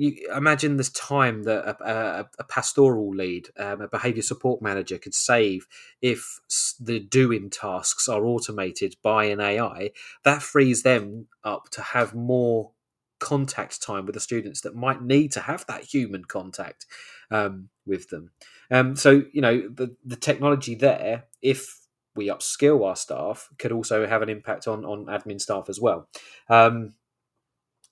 [0.00, 4.96] you imagine this time that a, a, a pastoral lead, um, a behaviour support manager
[4.96, 5.66] could save
[6.00, 6.40] if
[6.80, 9.90] the doing tasks are automated by an AI.
[10.24, 12.70] That frees them up to have more
[13.18, 16.86] contact time with the students that might need to have that human contact
[17.30, 18.30] um, with them.
[18.70, 21.78] Um, so you know the the technology there, if
[22.16, 26.08] we upskill our staff, could also have an impact on on admin staff as well.
[26.48, 26.94] Um,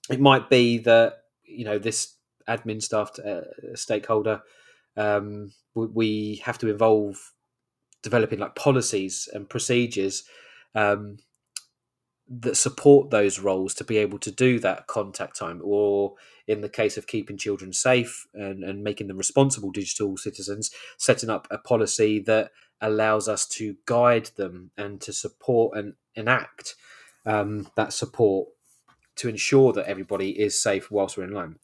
[0.09, 1.18] it might be that
[1.49, 2.15] you know this
[2.47, 3.41] admin staff, uh,
[3.75, 4.41] stakeholder,
[4.97, 7.33] um, we have to involve
[8.01, 10.23] developing like policies and procedures
[10.75, 11.17] um,
[12.27, 16.13] that support those roles to be able to do that contact time or
[16.47, 21.29] in the case of keeping children safe and, and making them responsible digital citizens setting
[21.29, 26.75] up a policy that allows us to guide them and to support and enact
[27.25, 28.47] um, that support
[29.19, 31.55] to ensure that everybody is safe whilst we're in line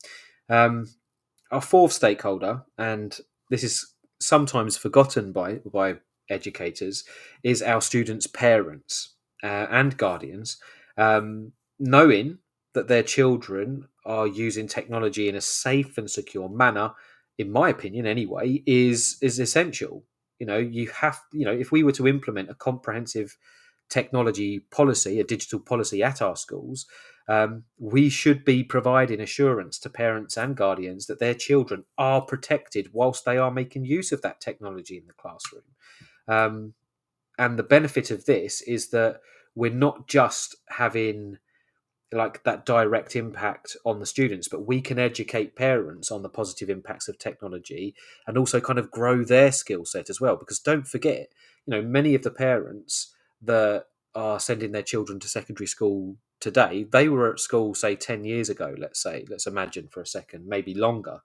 [0.50, 0.88] um,
[1.52, 5.96] our fourth stakeholder and this is sometimes forgotten by by
[6.30, 7.04] educators
[7.44, 10.58] is our students parents uh, and guardians,
[10.98, 12.40] um, knowing
[12.74, 16.92] that their children are using technology in a safe and secure manner,
[17.38, 20.04] in my opinion, anyway, is is essential.
[20.40, 23.38] You know, you have, you know, if we were to implement a comprehensive
[23.90, 26.86] technology policy, a digital policy at our schools,
[27.28, 32.90] um, we should be providing assurance to parents and guardians that their children are protected
[32.94, 35.64] whilst they are making use of that technology in the classroom.
[36.28, 36.74] Um,
[37.38, 39.22] and the benefit of this is that
[39.56, 41.38] we're not just having
[42.12, 46.70] like that direct impact on the students but we can educate parents on the positive
[46.70, 47.96] impacts of technology
[48.28, 51.30] and also kind of grow their skill set as well because don't forget
[51.66, 56.86] you know many of the parents that are sending their children to secondary school today
[56.92, 60.48] they were at school say 10 years ago let's say let's imagine for a second
[60.48, 61.20] maybe longer.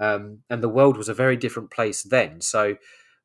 [0.00, 2.40] Um, and the world was a very different place then.
[2.40, 2.76] So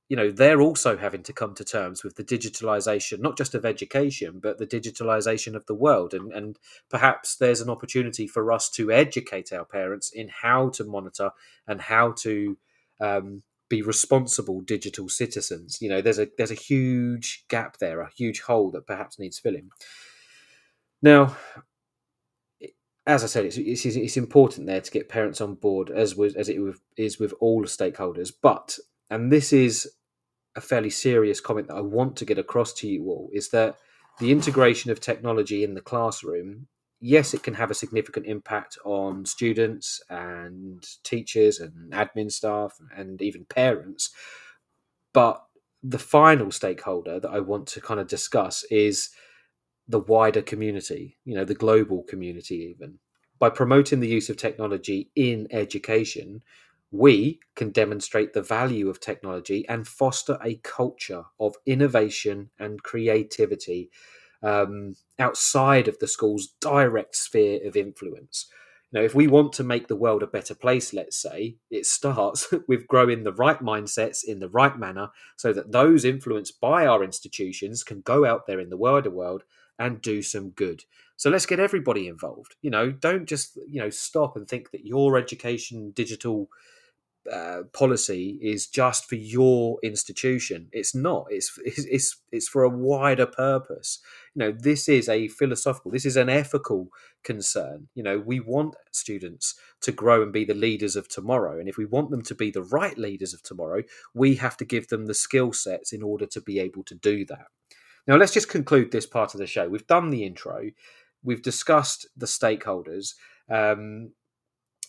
[0.07, 3.63] you know they're also having to come to terms with the digitalization not just of
[3.63, 6.13] education but the digitalization of the world.
[6.13, 6.57] And and
[6.89, 11.31] perhaps there's an opportunity for us to educate our parents in how to monitor
[11.67, 12.57] and how to
[12.99, 15.77] um, be responsible digital citizens.
[15.79, 19.39] You know there's a there's a huge gap there a huge hole that perhaps needs
[19.39, 19.69] filling
[21.01, 21.35] now
[23.09, 26.35] as I said, it's, it's, it's important there to get parents on board, as was
[26.35, 26.59] as it
[26.95, 28.31] is with all stakeholders.
[28.39, 28.77] But
[29.09, 29.91] and this is
[30.55, 33.77] a fairly serious comment that I want to get across to you all is that
[34.19, 36.67] the integration of technology in the classroom,
[36.99, 43.21] yes, it can have a significant impact on students and teachers and admin staff and
[43.21, 44.11] even parents.
[45.13, 45.41] But
[45.81, 49.09] the final stakeholder that I want to kind of discuss is
[49.89, 52.99] the wider community, you know, the global community, even.
[53.39, 56.43] By promoting the use of technology in education,
[56.91, 63.89] we can demonstrate the value of technology and foster a culture of innovation and creativity
[64.43, 68.45] um, outside of the school's direct sphere of influence.
[68.91, 72.51] Now, if we want to make the world a better place, let's say, it starts
[72.67, 77.03] with growing the right mindsets in the right manner so that those influenced by our
[77.03, 79.43] institutions can go out there in the wider world
[79.79, 80.83] and do some good.
[81.15, 82.55] So let's get everybody involved.
[82.61, 86.49] You know, don't just, you know, stop and think that your education digital
[87.31, 90.69] uh, policy is just for your institution.
[90.71, 91.27] It's not.
[91.31, 93.99] It's, it's it's for a wider purpose.
[94.33, 95.91] You know, this is a philosophical.
[95.91, 96.87] This is an ethical
[97.23, 97.89] concern.
[97.93, 101.77] You know, we want students to grow and be the leaders of tomorrow, and if
[101.77, 105.05] we want them to be the right leaders of tomorrow, we have to give them
[105.05, 107.47] the skill sets in order to be able to do that.
[108.07, 109.67] Now, let's just conclude this part of the show.
[109.67, 110.71] We've done the intro.
[111.23, 113.13] We've discussed the stakeholders.
[113.49, 114.11] Um,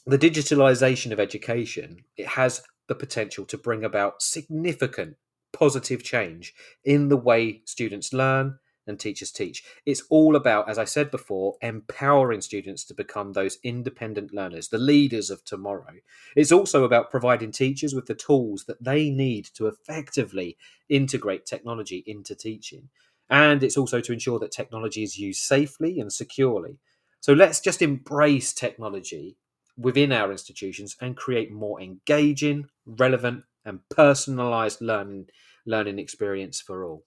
[0.06, 5.16] the digitalization of education it has the potential to bring about significant
[5.52, 8.58] positive change in the way students learn
[8.90, 9.64] and teachers teach.
[9.86, 14.78] It's all about, as I said before, empowering students to become those independent learners, the
[14.78, 15.94] leaders of tomorrow.
[16.36, 20.58] It's also about providing teachers with the tools that they need to effectively
[20.90, 22.90] integrate technology into teaching.
[23.30, 26.78] And it's also to ensure that technology is used safely and securely.
[27.20, 29.36] So let's just embrace technology
[29.76, 35.26] within our institutions and create more engaging, relevant, and personalized learning
[35.66, 37.04] learning experience for all.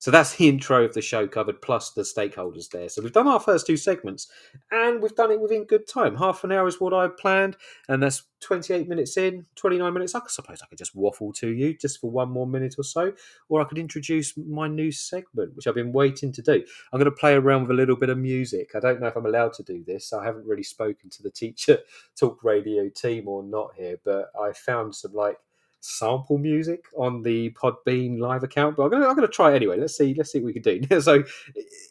[0.00, 2.88] So that's the intro of the show covered, plus the stakeholders there.
[2.88, 4.28] So we've done our first two segments,
[4.70, 6.16] and we've done it within good time.
[6.16, 10.14] Half an hour is what I planned, and that's 28 minutes in, 29 minutes.
[10.14, 13.12] I suppose I could just waffle to you just for one more minute or so,
[13.50, 16.64] or I could introduce my new segment, which I've been waiting to do.
[16.92, 18.70] I'm going to play around with a little bit of music.
[18.74, 20.14] I don't know if I'm allowed to do this.
[20.14, 21.78] I haven't really spoken to the teacher
[22.18, 25.36] talk radio team or not here, but I found some like
[25.80, 29.78] sample music on the Podbean live account, but I'm gonna, I'm gonna try it anyway.
[29.78, 31.00] Let's see, let's see what we can do.
[31.00, 31.24] so,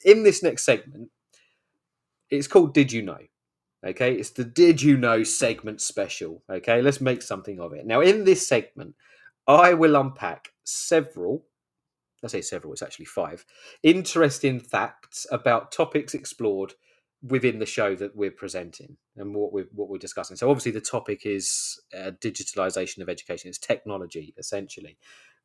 [0.06, 1.10] in this next segment,
[2.30, 3.19] it's called "Did You Know."
[3.86, 6.43] Okay, it's the "Did You Know" segment special.
[6.49, 7.86] Okay, let's make something of it.
[7.86, 8.95] Now, in this segment,
[9.47, 11.45] I will unpack several.
[12.23, 13.45] I say several; it's actually five
[13.84, 16.73] interesting facts about topics explored
[17.21, 20.38] within the show that we're presenting and what we're what we're discussing.
[20.38, 23.49] So obviously the topic is uh, digitalization of education.
[23.49, 24.97] It's technology essentially.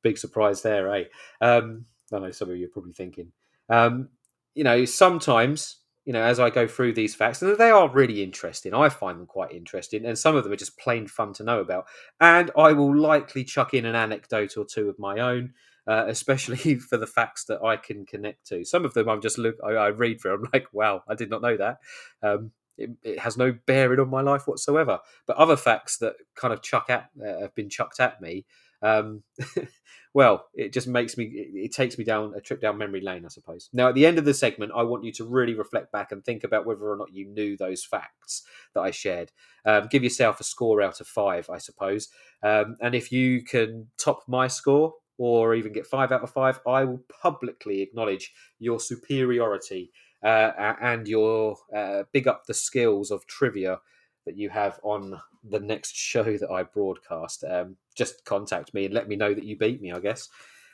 [0.02, 1.04] Big surprise there, eh?
[1.40, 3.32] Um, I know some of you are probably thinking.
[3.68, 4.10] Um,
[4.54, 8.22] you know, sometimes you know as I go through these facts, and they are really
[8.22, 8.72] interesting.
[8.74, 11.60] I find them quite interesting, and some of them are just plain fun to know
[11.60, 11.86] about.
[12.20, 15.54] And I will likely chuck in an anecdote or two of my own
[15.86, 18.64] uh, especially for the facts that I can connect to.
[18.64, 20.34] Some of them I'm just look, I, I read through.
[20.34, 21.78] I'm like, wow, I did not know that.
[22.22, 24.98] Um, it, it, has no bearing on my life whatsoever.
[25.26, 28.46] But other facts that kind of chuck at uh, have been chucked at me.
[28.82, 29.22] Um,
[30.14, 31.24] well, it just makes me.
[31.24, 33.70] It, it takes me down a trip down memory lane, I suppose.
[33.72, 36.24] Now, at the end of the segment, I want you to really reflect back and
[36.24, 38.42] think about whether or not you knew those facts
[38.74, 39.32] that I shared.
[39.64, 42.08] Um, give yourself a score out of five, I suppose.
[42.42, 46.60] Um, and if you can top my score, or even get five out of five,
[46.66, 49.90] I will publicly acknowledge your superiority
[50.24, 53.78] uh, and your uh, big up the skills of trivia
[54.26, 57.44] that you have on the next show that I broadcast.
[57.44, 60.28] Um, just contact me and let me know that you beat me, I guess.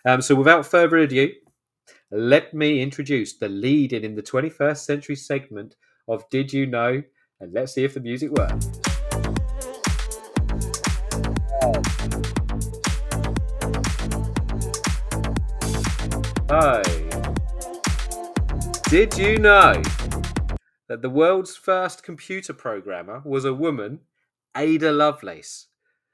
[0.07, 1.31] Um, so, without further ado,
[2.11, 5.77] let me introduce the lead in in the 21st century segment
[6.09, 7.03] of Did You Know?
[7.41, 8.69] And let's see if the music works.
[16.53, 16.83] Hi.
[18.89, 19.81] Did you know
[20.89, 24.01] that the world's first computer programmer was a woman,
[24.57, 25.69] Ada Lovelace,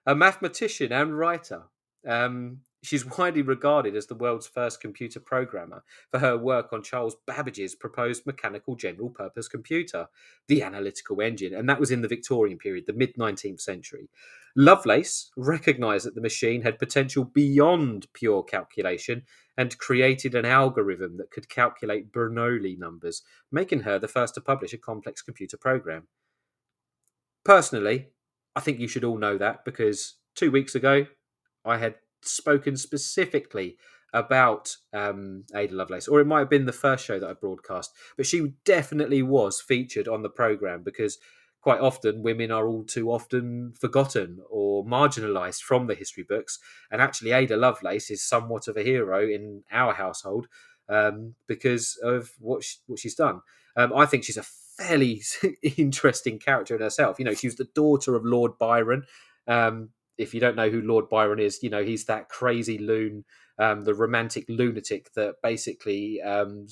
[0.04, 1.62] a mathematician and writer?
[2.06, 7.16] Um, she's widely regarded as the world's first computer programmer for her work on Charles
[7.26, 10.06] Babbage's proposed mechanical general purpose computer,
[10.48, 14.10] the analytical engine, and that was in the Victorian period, the mid 19th century.
[14.54, 19.22] Lovelace recognised that the machine had potential beyond pure calculation
[19.56, 24.72] and created an algorithm that could calculate Bernoulli numbers, making her the first to publish
[24.72, 26.08] a complex computer program.
[27.44, 28.08] Personally,
[28.54, 31.06] I think you should all know that because two weeks ago
[31.64, 33.76] I had spoken specifically
[34.12, 37.92] about um, Ada Lovelace, or it might have been the first show that I broadcast,
[38.16, 41.18] but she definitely was featured on the program because
[41.66, 46.60] quite often women are all too often forgotten or marginalized from the history books.
[46.92, 50.46] And actually, Ada Lovelace is somewhat of a hero in our household
[50.88, 53.40] um, because of what she, what she's done.
[53.76, 54.44] Um, I think she's a
[54.78, 55.24] fairly
[55.76, 57.18] interesting character in herself.
[57.18, 59.02] You know, she was the daughter of Lord Byron.
[59.48, 63.24] Um, if you don't know who Lord Byron is, you know he's that crazy loon,
[63.58, 66.66] um, the romantic lunatic that basically um,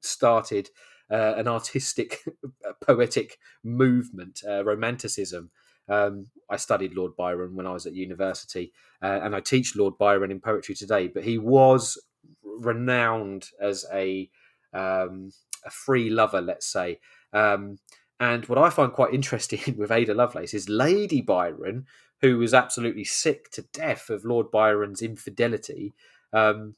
[0.00, 0.70] started
[1.10, 2.24] uh, an artistic,
[2.86, 5.50] poetic movement, uh, romanticism.
[5.88, 9.96] Um, I studied Lord Byron when I was at university, uh, and I teach Lord
[9.98, 11.08] Byron in poetry today.
[11.08, 11.98] But he was
[12.42, 14.28] renowned as a
[14.72, 15.32] um,
[15.64, 17.00] a free lover, let's say.
[17.32, 17.78] Um,
[18.20, 21.86] and what I find quite interesting with Ada Lovelace is Lady Byron,
[22.20, 25.94] who was absolutely sick to death of Lord Byron's infidelity.
[26.32, 26.74] Um,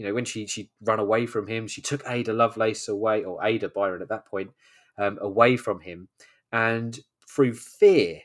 [0.00, 3.44] you know, when she she run away from him, she took Ada Lovelace away, or
[3.44, 4.50] Ada Byron at that point,
[4.96, 6.08] um, away from him,
[6.52, 8.22] and through fear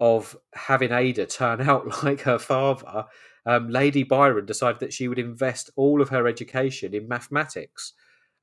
[0.00, 3.04] of having Ada turn out like her father,
[3.44, 7.92] um, Lady Byron decided that she would invest all of her education in mathematics.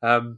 [0.04, 0.38] Um,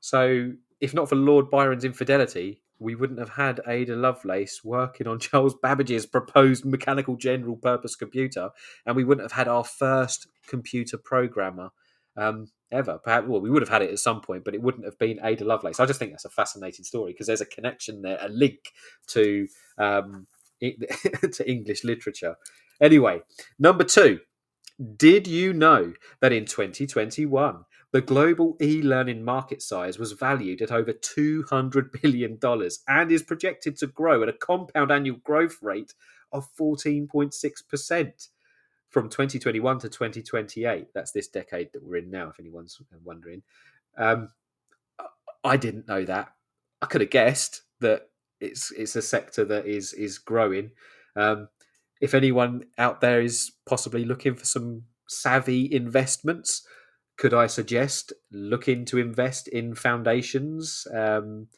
[0.00, 5.18] so, if not for Lord Byron's infidelity, we wouldn't have had Ada Lovelace working on
[5.20, 8.50] Charles Babbage's proposed mechanical general purpose computer,
[8.86, 11.70] and we wouldn't have had our first computer programmer
[12.16, 12.98] um, ever.
[12.98, 15.20] Perhaps, well, we would have had it at some point, but it wouldn't have been
[15.22, 15.80] Ada Lovelace.
[15.80, 18.72] I just think that's a fascinating story because there's a connection there, a link
[19.08, 20.26] to um,
[20.60, 22.36] to English literature.
[22.80, 23.20] Anyway,
[23.58, 24.20] number two.
[24.96, 30.70] Did you know that in 2021 the global e learning market size was valued at
[30.70, 32.38] over $200 billion
[32.88, 35.94] and is projected to grow at a compound annual growth rate
[36.32, 38.28] of 14.6%
[38.90, 40.88] from 2021 to 2028.
[40.94, 43.42] That's this decade that we're in now, if anyone's wondering.
[43.96, 44.28] Um,
[45.44, 46.32] I didn't know that.
[46.82, 50.70] I could have guessed that it's it's a sector that is is growing.
[51.16, 51.48] Um,
[52.00, 56.66] if anyone out there is possibly looking for some savvy investments,
[57.18, 61.48] could I suggest looking to invest in foundations um,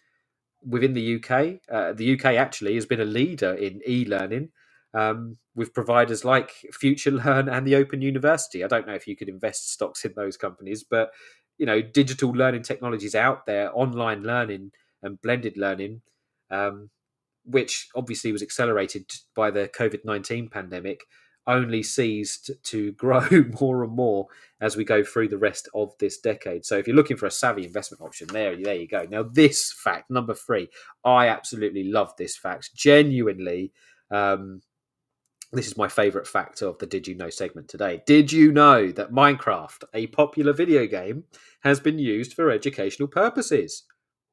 [0.67, 1.61] within the UK?
[1.71, 4.51] Uh, the UK actually has been a leader in e-learning
[4.95, 8.65] um, with providers like FutureLearn and the Open University.
[8.65, 11.11] I don't know if you could invest stocks in those companies, but
[11.59, 14.71] you know, digital learning technologies out there, online learning
[15.03, 16.01] and blended learning,
[16.51, 16.89] um,
[17.45, 21.03] which obviously was accelerated by the COVID nineteen pandemic.
[21.51, 23.27] Only ceased to grow
[23.61, 24.27] more and more
[24.61, 26.65] as we go through the rest of this decade.
[26.65, 29.07] So if you're looking for a savvy investment option, there, there you go.
[29.11, 30.69] Now, this fact, number three,
[31.05, 32.75] I absolutely love this fact.
[32.75, 33.73] Genuinely,
[34.11, 34.61] um,
[35.53, 38.03] this is my favorite fact of the Did You Know segment today.
[38.07, 41.25] Did you know that Minecraft, a popular video game,
[41.61, 43.85] has been used for educational purposes?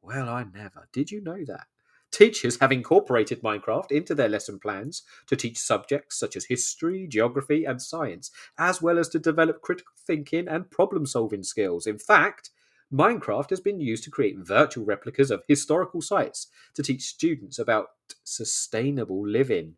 [0.02, 0.88] Well, I never.
[0.94, 1.66] Did you know that?
[2.12, 7.66] Teachers have incorporated Minecraft into their lesson plans to teach subjects such as history, geography,
[7.66, 11.86] and science, as well as to develop critical thinking and problem solving skills.
[11.86, 12.52] In fact,
[12.92, 17.90] Minecraft has been used to create virtual replicas of historical sites to teach students about
[18.24, 19.76] sustainable living.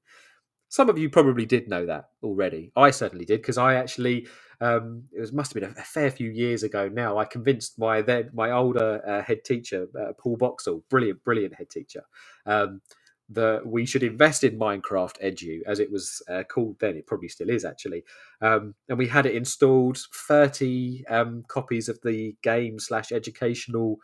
[0.70, 2.72] Some of you probably did know that already.
[2.76, 4.28] I certainly did because I actually
[4.61, 7.17] um, it was, must have been a, fair few years ago now.
[7.17, 11.70] I convinced my then my older uh, head teacher, uh, Paul Boxall, brilliant, brilliant head
[11.70, 12.03] teacher,
[12.45, 12.82] um,
[13.30, 16.95] that we should invest in Minecraft Edu, as it was uh, called then.
[16.97, 18.03] It probably still is actually,
[18.41, 19.97] um, and we had it installed.
[20.28, 23.97] Thirty um, copies of the game slash educational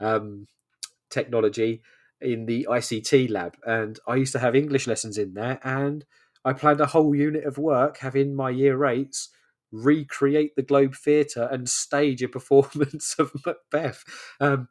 [0.00, 0.48] um,
[1.08, 1.82] technology
[2.20, 6.04] in the ICT lab, and I used to have English lessons in there, and
[6.44, 9.28] I planned a whole unit of work having my year eights
[9.72, 14.04] recreate the Globe Theatre and stage a performance of Macbeth.
[14.40, 14.68] Um,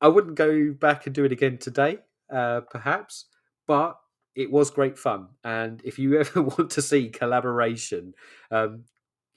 [0.00, 1.98] I wouldn't go back and do it again today,
[2.32, 3.26] uh, perhaps,
[3.66, 3.96] but
[4.34, 5.28] it was great fun.
[5.44, 8.14] And if you ever want to see collaboration,
[8.50, 8.84] um,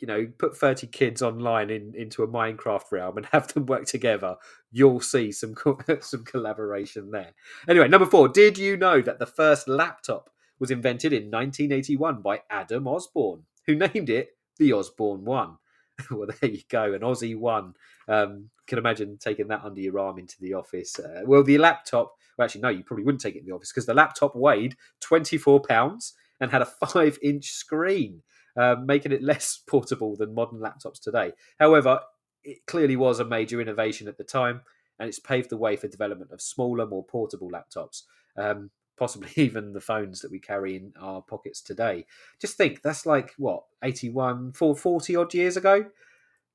[0.06, 3.86] you know, put 30 kids online in, into a Minecraft realm and have them work
[3.86, 4.36] together,
[4.72, 5.56] you'll see some
[6.00, 7.34] some collaboration there.
[7.68, 10.30] Anyway, number four, did you know that the first laptop
[10.60, 15.58] was invented in 1981 by Adam Osborne, who named it the Osborne One.
[16.12, 17.74] well, there you go, an Aussie One.
[18.08, 21.00] Um, can imagine taking that under your arm into the office.
[21.00, 22.14] Uh, well, the laptop.
[22.38, 24.76] Well, actually, no, you probably wouldn't take it in the office because the laptop weighed
[25.02, 28.22] 24 pounds and had a five-inch screen,
[28.58, 31.34] uh, making it less portable than modern laptops today.
[31.60, 32.00] However,
[32.44, 34.62] it clearly was a major innovation at the time,
[35.00, 38.04] and it's paved the way for development of smaller, more portable laptops.
[38.38, 42.06] Um, possibly even the phones that we carry in our pockets today.
[42.40, 45.86] Just think, that's like what, 81, 40 odd years ago?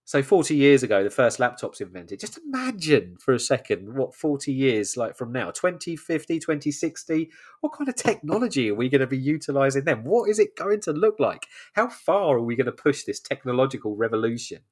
[0.04, 2.18] So 40 years ago, the first laptops invented.
[2.18, 7.30] Just imagine for a second what 40 years like from now, 2050, 2060,
[7.60, 10.02] what kind of technology are we going to be utilizing then?
[10.02, 11.46] What is it going to look like?
[11.74, 14.62] How far are we going to push this technological revolution?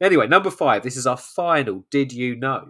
[0.00, 2.68] Anyway, number five, this is our final Did You Know?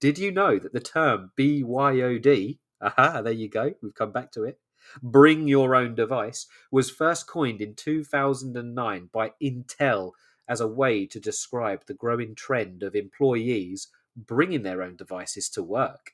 [0.00, 3.74] Did you know that the term BYOD Aha, there you go.
[3.82, 4.58] We've come back to it.
[5.02, 10.12] Bring your own device was first coined in 2009 by Intel
[10.50, 13.86] as a way to describe the growing trend of employees
[14.16, 16.10] bringing their own devices to work.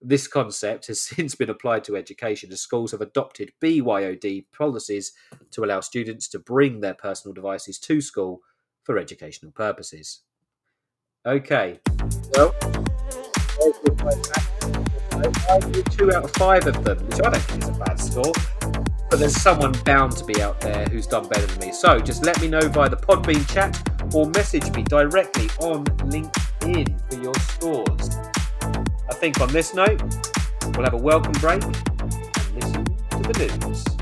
[0.00, 5.12] This concept has since been applied to education as schools have adopted BYOD policies
[5.50, 8.40] to allow students to bring their personal devices to school
[8.84, 10.20] for educational purposes.
[11.26, 11.78] Okay,
[12.34, 12.54] well,
[15.90, 18.32] two out of five of them, which I don't think is a bad score.
[19.12, 21.70] But there's someone bound to be out there who's done better than me.
[21.70, 23.78] So just let me know via the Podbean chat
[24.14, 28.16] or message me directly on LinkedIn for your scores.
[29.10, 30.00] I think on this note,
[30.64, 34.01] we'll have a welcome break and listen to the news.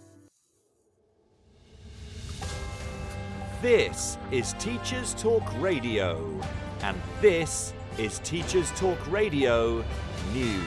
[3.61, 6.41] This is Teachers Talk Radio,
[6.81, 9.85] and this is Teachers Talk Radio
[10.33, 10.65] News.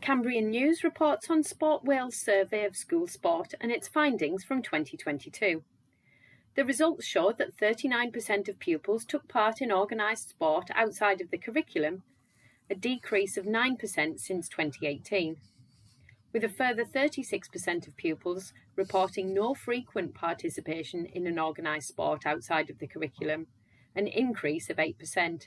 [0.00, 5.62] Cambrian News reports on Sport Wales survey of school sport and its findings from 2022.
[6.54, 11.36] The results showed that 39% of pupils took part in organised sport outside of the
[11.36, 12.02] curriculum,
[12.70, 15.36] a decrease of 9% since 2018
[16.34, 22.68] with a further 36% of pupils reporting no frequent participation in an organised sport outside
[22.68, 23.46] of the curriculum,
[23.94, 25.46] an increase of 8%,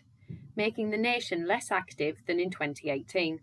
[0.56, 3.42] making the nation less active than in 2018.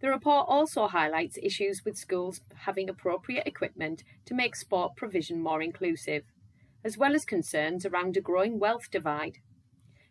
[0.00, 5.62] The report also highlights issues with schools having appropriate equipment to make sport provision more
[5.62, 6.24] inclusive,
[6.82, 9.38] as well as concerns around a growing wealth divide.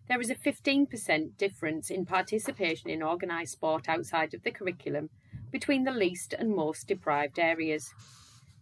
[0.08, 5.10] There is a 15% difference in participation in organised sport outside of the curriculum
[5.54, 7.93] between the least and most deprived areas.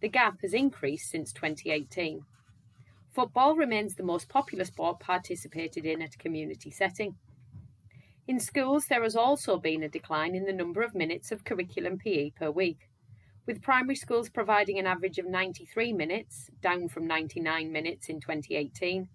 [0.02, 2.20] The gap has increased since 2018.
[3.10, 7.16] Football remains the most popular sport participated in at a community setting.
[8.28, 11.98] In schools, there has also been a decline in the number of minutes of curriculum
[11.98, 12.90] PE per week,
[13.46, 19.08] with primary schools providing an average of 93 minutes, down from 99 minutes in 2018,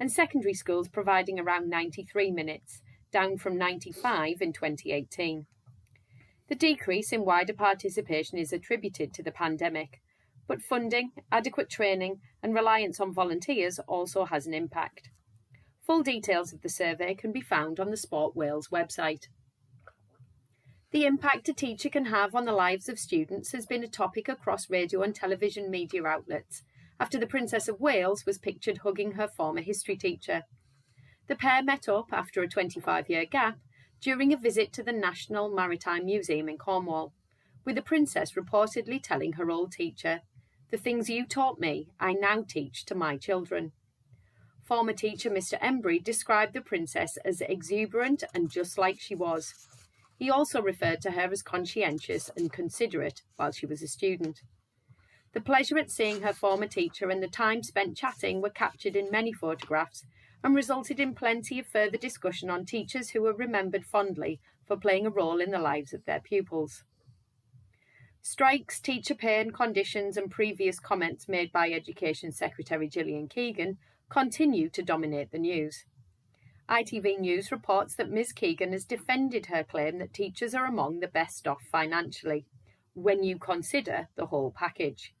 [0.00, 5.46] and secondary schools providing around 93 minutes, down from 95 in 2018.
[6.50, 10.00] The decrease in wider participation is attributed to the pandemic,
[10.48, 15.10] but funding, adequate training, and reliance on volunteers also has an impact.
[15.86, 19.28] Full details of the survey can be found on the Sport Wales website.
[20.90, 24.28] The impact a teacher can have on the lives of students has been a topic
[24.28, 26.64] across radio and television media outlets
[26.98, 30.42] after the Princess of Wales was pictured hugging her former history teacher.
[31.28, 33.60] The pair met up after a 25 year gap
[34.00, 37.12] during a visit to the National Maritime Museum in Cornwall,
[37.64, 40.20] with the princess reportedly telling her old teacher,
[40.70, 43.72] The things you taught me, I now teach to my children.
[44.64, 45.60] Former teacher Mr.
[45.60, 49.52] Embry described the princess as exuberant and just like she was.
[50.16, 54.40] He also referred to her as conscientious and considerate while she was a student.
[55.32, 59.10] The pleasure at seeing her former teacher and the time spent chatting were captured in
[59.10, 60.04] many photographs
[60.42, 65.06] and resulted in plenty of further discussion on teachers who were remembered fondly for playing
[65.06, 66.84] a role in the lives of their pupils.
[68.22, 73.78] Strikes, teacher pay and conditions, and previous comments made by Education Secretary Gillian Keegan
[74.10, 75.84] continue to dominate the news.
[76.68, 78.32] ITV News reports that Ms.
[78.32, 82.46] Keegan has defended her claim that teachers are among the best off financially,
[82.94, 85.14] when you consider the whole package.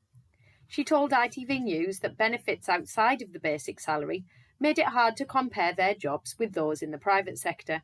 [0.68, 4.24] She told ITV News that benefits outside of the basic salary
[4.60, 7.82] made it hard to compare their jobs with those in the private sector.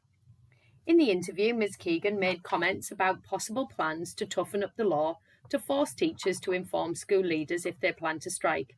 [0.87, 1.77] In the interview, Ms.
[1.77, 5.19] Keegan made comments about possible plans to toughen up the law
[5.49, 8.77] to force teachers to inform school leaders if they plan to strike,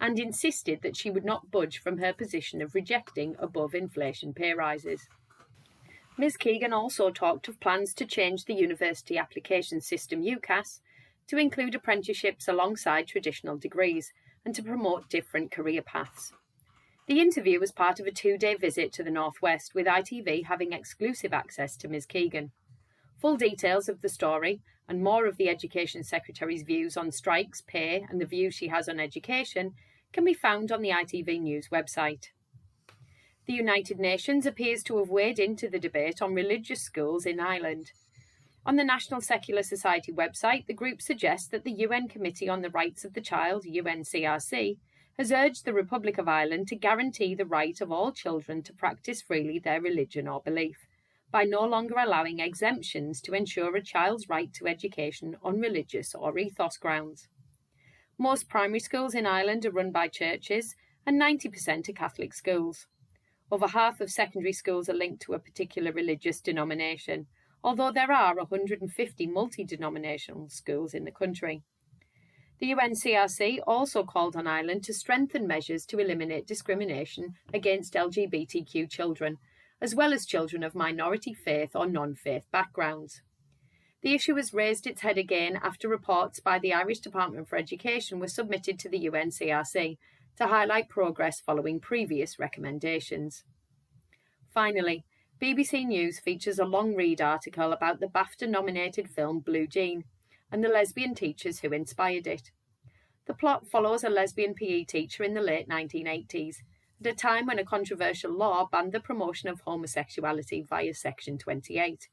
[0.00, 4.52] and insisted that she would not budge from her position of rejecting above inflation pay
[4.52, 5.06] rises.
[6.16, 6.36] Ms.
[6.36, 10.80] Keegan also talked of plans to change the University Application System UCAS
[11.26, 14.12] to include apprenticeships alongside traditional degrees
[14.44, 16.32] and to promote different career paths.
[17.06, 20.72] The interview was part of a two day visit to the Northwest, with ITV having
[20.72, 22.06] exclusive access to Ms.
[22.06, 22.52] Keegan.
[23.20, 28.06] Full details of the story and more of the Education Secretary's views on strikes, pay,
[28.08, 29.72] and the views she has on education
[30.14, 32.28] can be found on the ITV News website.
[33.46, 37.92] The United Nations appears to have weighed into the debate on religious schools in Ireland.
[38.64, 42.70] On the National Secular Society website, the group suggests that the UN Committee on the
[42.70, 44.78] Rights of the Child, UNCRC,
[45.18, 49.22] has urged the Republic of Ireland to guarantee the right of all children to practice
[49.22, 50.86] freely their religion or belief
[51.30, 56.38] by no longer allowing exemptions to ensure a child's right to education on religious or
[56.38, 57.28] ethos grounds.
[58.16, 62.86] Most primary schools in Ireland are run by churches, and 90% are Catholic schools.
[63.50, 67.26] Over half of secondary schools are linked to a particular religious denomination,
[67.64, 71.62] although there are 150 multi denominational schools in the country.
[72.60, 79.38] The UNCRC also called on Ireland to strengthen measures to eliminate discrimination against LGBTQ children,
[79.80, 83.22] as well as children of minority faith or non faith backgrounds.
[84.02, 88.20] The issue has raised its head again after reports by the Irish Department for Education
[88.20, 89.96] were submitted to the UNCRC
[90.36, 93.44] to highlight progress following previous recommendations.
[94.52, 95.04] Finally,
[95.40, 100.04] BBC News features a long read article about the BAFTA nominated film Blue Jean
[100.54, 102.52] and the lesbian teachers who inspired it.
[103.26, 106.58] The plot follows a lesbian PE teacher in the late 1980s,
[107.00, 112.08] at a time when a controversial law banned the promotion of homosexuality via Section 28.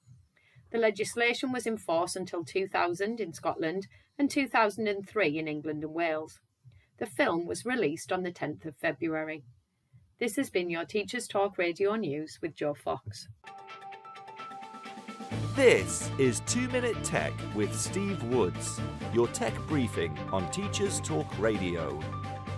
[0.71, 3.85] The legislation was in force until 2000 in Scotland
[4.17, 6.39] and 2003 in England and Wales.
[6.97, 9.43] The film was released on the 10th of February.
[10.19, 13.27] This has been your Teachers Talk Radio News with Joe Fox.
[15.55, 18.79] This is 2 Minute Tech with Steve Woods,
[19.13, 21.99] your tech briefing on Teachers Talk Radio.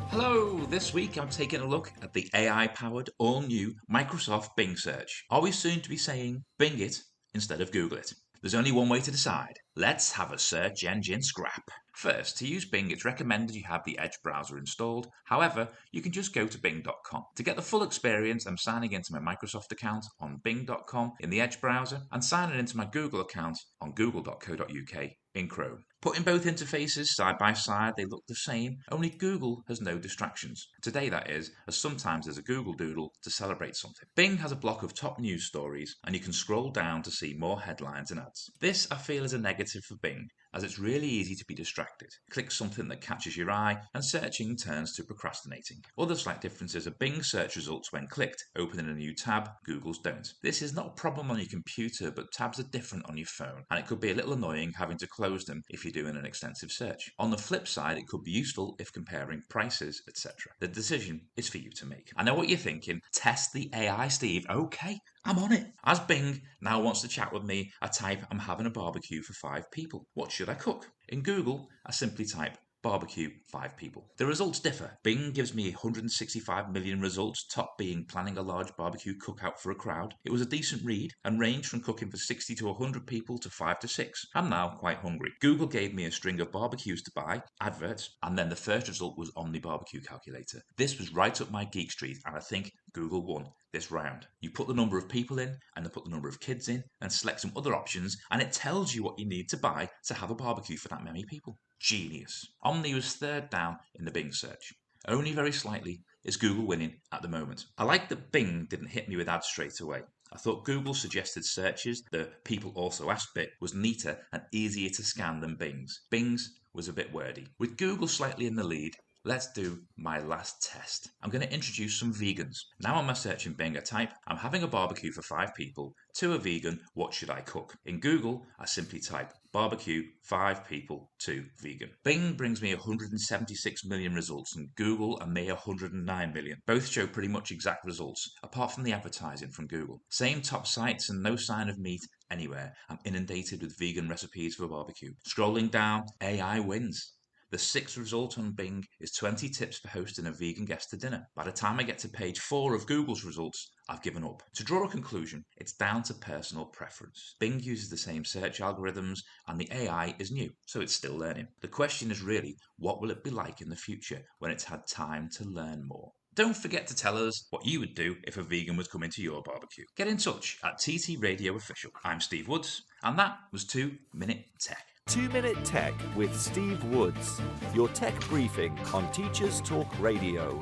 [0.09, 4.77] Hello, this week I'm taking a look at the AI powered all new Microsoft Bing
[4.77, 5.25] search.
[5.31, 6.99] Are we soon to be saying Bing it
[7.33, 8.13] instead of Google it?
[8.43, 9.57] There's only one way to decide.
[9.77, 11.63] Let's have a search engine scrap.
[11.95, 15.07] First, to use Bing, it's recommended you have the Edge browser installed.
[15.23, 17.23] However, you can just go to bing.com.
[17.37, 21.39] To get the full experience, I'm signing into my Microsoft account on bing.com in the
[21.39, 25.85] Edge browser and signing into my Google account on google.co.uk in Chrome.
[26.03, 30.67] Putting both interfaces side by side, they look the same, only Google has no distractions.
[30.81, 34.05] Today, that is, as sometimes there's a Google Doodle to celebrate something.
[34.13, 37.33] Bing has a block of top news stories, and you can scroll down to see
[37.33, 38.51] more headlines and ads.
[38.59, 42.09] This, I feel, is a negative for Bing, as it's really easy to be distracted.
[42.29, 45.83] Click something that catches your eye, and searching turns to procrastinating.
[45.97, 49.99] Other slight differences are Bing search results when clicked, open in a new tab, Google's
[49.99, 50.33] don't.
[50.41, 53.63] This is not a problem on your computer, but tabs are different on your phone,
[53.69, 56.25] and it could be a little annoying having to close them if you're doing an
[56.25, 57.11] extensive search.
[57.19, 60.33] On the flip side, it could be useful if comparing prices, etc.
[60.59, 62.11] The decision is for you to make.
[62.15, 63.01] I know what you're thinking.
[63.13, 64.45] Test the AI, Steve.
[64.49, 65.67] Okay, I'm on it.
[65.85, 69.33] As Bing now wants to chat with me, I type, I'm having a barbecue for
[69.33, 70.05] five people.
[70.13, 70.89] What should I cook?
[71.07, 74.05] In Google, I simply type barbecue, five people.
[74.17, 74.97] The results differ.
[75.03, 79.75] Bing gives me 165 million results, top being planning a large barbecue cookout for a
[79.75, 80.13] crowd.
[80.25, 83.49] It was a decent read and ranged from cooking for 60 to 100 people to
[83.49, 84.27] 5 to 6.
[84.35, 85.31] I'm now quite hungry.
[85.41, 89.17] Google gave me a string of barbecues to buy, adverts, and then the first result
[89.17, 90.61] was Omni Barbecue Calculator.
[90.77, 94.27] This was right up my geek street, and I think Google won this round.
[94.41, 96.83] You put the number of people in and then put the number of kids in
[97.01, 100.13] and select some other options, and it tells you what you need to buy to
[100.13, 101.57] have a barbecue for that many people.
[101.83, 102.47] Genius.
[102.61, 104.73] Omni was third down in the Bing search.
[105.05, 107.65] Only very slightly is Google winning at the moment.
[107.77, 110.03] I like that Bing didn't hit me with ads straight away.
[110.31, 115.03] I thought Google suggested searches, the people also asked bit, was neater and easier to
[115.03, 116.05] scan than Bing's.
[116.09, 117.47] Bing's was a bit wordy.
[117.59, 118.95] With Google slightly in the lead,
[119.25, 121.09] let's do my last test.
[121.21, 122.57] I'm going to introduce some vegans.
[122.81, 125.95] Now on my search in Bing, I type, I'm having a barbecue for five people,
[126.13, 127.77] two are vegan, what should I cook?
[127.85, 131.91] In Google, I simply type barbecue, five people, two vegan.
[132.03, 136.57] Bing brings me 176 million results and Google a mere 109 million.
[136.67, 140.01] Both show pretty much exact results, apart from the advertising from Google.
[140.09, 142.73] Same top sites and no sign of meat anywhere.
[142.89, 145.13] I'm inundated with vegan recipes for barbecue.
[145.25, 147.13] Scrolling down, AI wins.
[147.53, 151.27] The sixth result on Bing is 20 tips for hosting a vegan guest to dinner.
[151.35, 154.41] By the time I get to page 4 of Google's results, I've given up.
[154.55, 157.35] To draw a conclusion, it's down to personal preference.
[157.39, 161.47] Bing uses the same search algorithms, and the AI is new, so it's still learning.
[161.61, 164.87] The question is really, what will it be like in the future when it's had
[164.87, 166.11] time to learn more?
[166.33, 169.21] Don't forget to tell us what you would do if a vegan was coming to
[169.21, 169.85] your barbecue.
[169.95, 171.91] Get in touch at TT Radio Official.
[172.03, 174.87] I'm Steve Woods, and that was 2 Minute Tech.
[175.07, 177.41] Two Minute Tech with Steve Woods,
[177.75, 180.59] your tech briefing on Teachers Talk Radio.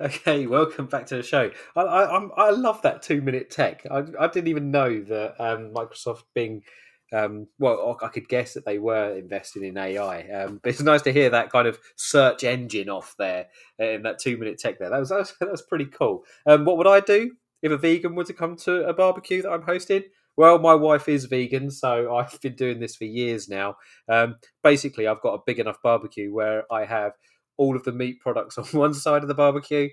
[0.00, 1.50] okay, welcome back to the show.
[1.74, 3.86] I I, I love that two minute tech.
[3.90, 6.62] I, I didn't even know that um, Microsoft Bing.
[7.10, 11.00] Um, well, I could guess that they were investing in AI, um, but it's nice
[11.02, 13.46] to hear that kind of search engine off there
[13.78, 14.78] in that two minute tech.
[14.78, 16.24] There, that was that was, that was pretty cool.
[16.46, 17.30] Um, what would I do
[17.62, 20.04] if a vegan were to come to a barbecue that I'm hosting?
[20.36, 23.76] Well, my wife is vegan, so I've been doing this for years now.
[24.08, 27.12] Um, basically, I've got a big enough barbecue where I have
[27.56, 29.88] all of the meat products on one side of the barbecue,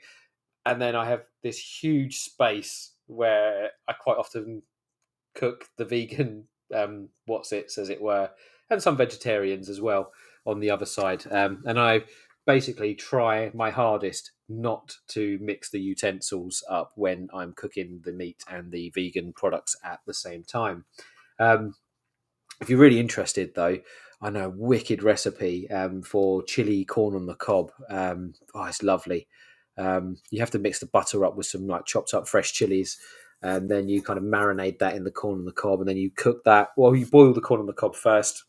[0.65, 4.63] and then I have this huge space where I quite often
[5.35, 8.29] cook the vegan um, what's its, as it were,
[8.69, 10.11] and some vegetarians as well
[10.45, 11.23] on the other side.
[11.29, 12.03] Um, and I
[12.45, 18.43] basically try my hardest not to mix the utensils up when I'm cooking the meat
[18.49, 20.85] and the vegan products at the same time.
[21.39, 21.75] Um,
[22.61, 23.79] if you're really interested, though,
[24.21, 27.71] I know a wicked recipe um, for chili corn on the cob.
[27.89, 29.27] Um, oh, it's lovely.
[29.77, 32.97] Um, you have to mix the butter up with some like chopped up fresh chilies,
[33.41, 35.97] and then you kind of marinate that in the corn on the cob, and then
[35.97, 36.69] you cook that.
[36.77, 38.45] Well, you boil the corn on the cob first,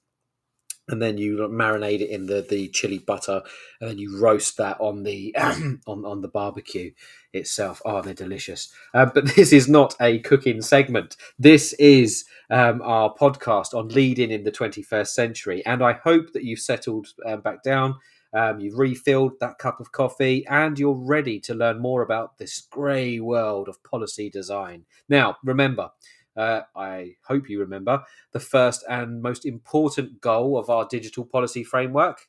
[0.88, 3.42] and then you marinate it in the, the chili butter,
[3.80, 6.92] and then you roast that on the on on the barbecue
[7.32, 7.82] itself.
[7.84, 8.72] Oh, they're delicious.
[8.94, 11.16] Uh, but this is not a cooking segment.
[11.38, 16.44] This is um, our podcast on leading in the 21st century, and I hope that
[16.44, 17.96] you've settled um, back down.
[18.32, 22.60] Um, you've refilled that cup of coffee and you're ready to learn more about this
[22.70, 24.84] grey world of policy design.
[25.08, 25.90] Now, remember,
[26.36, 31.64] uh, I hope you remember the first and most important goal of our digital policy
[31.64, 32.28] framework.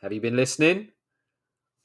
[0.00, 0.92] Have you been listening?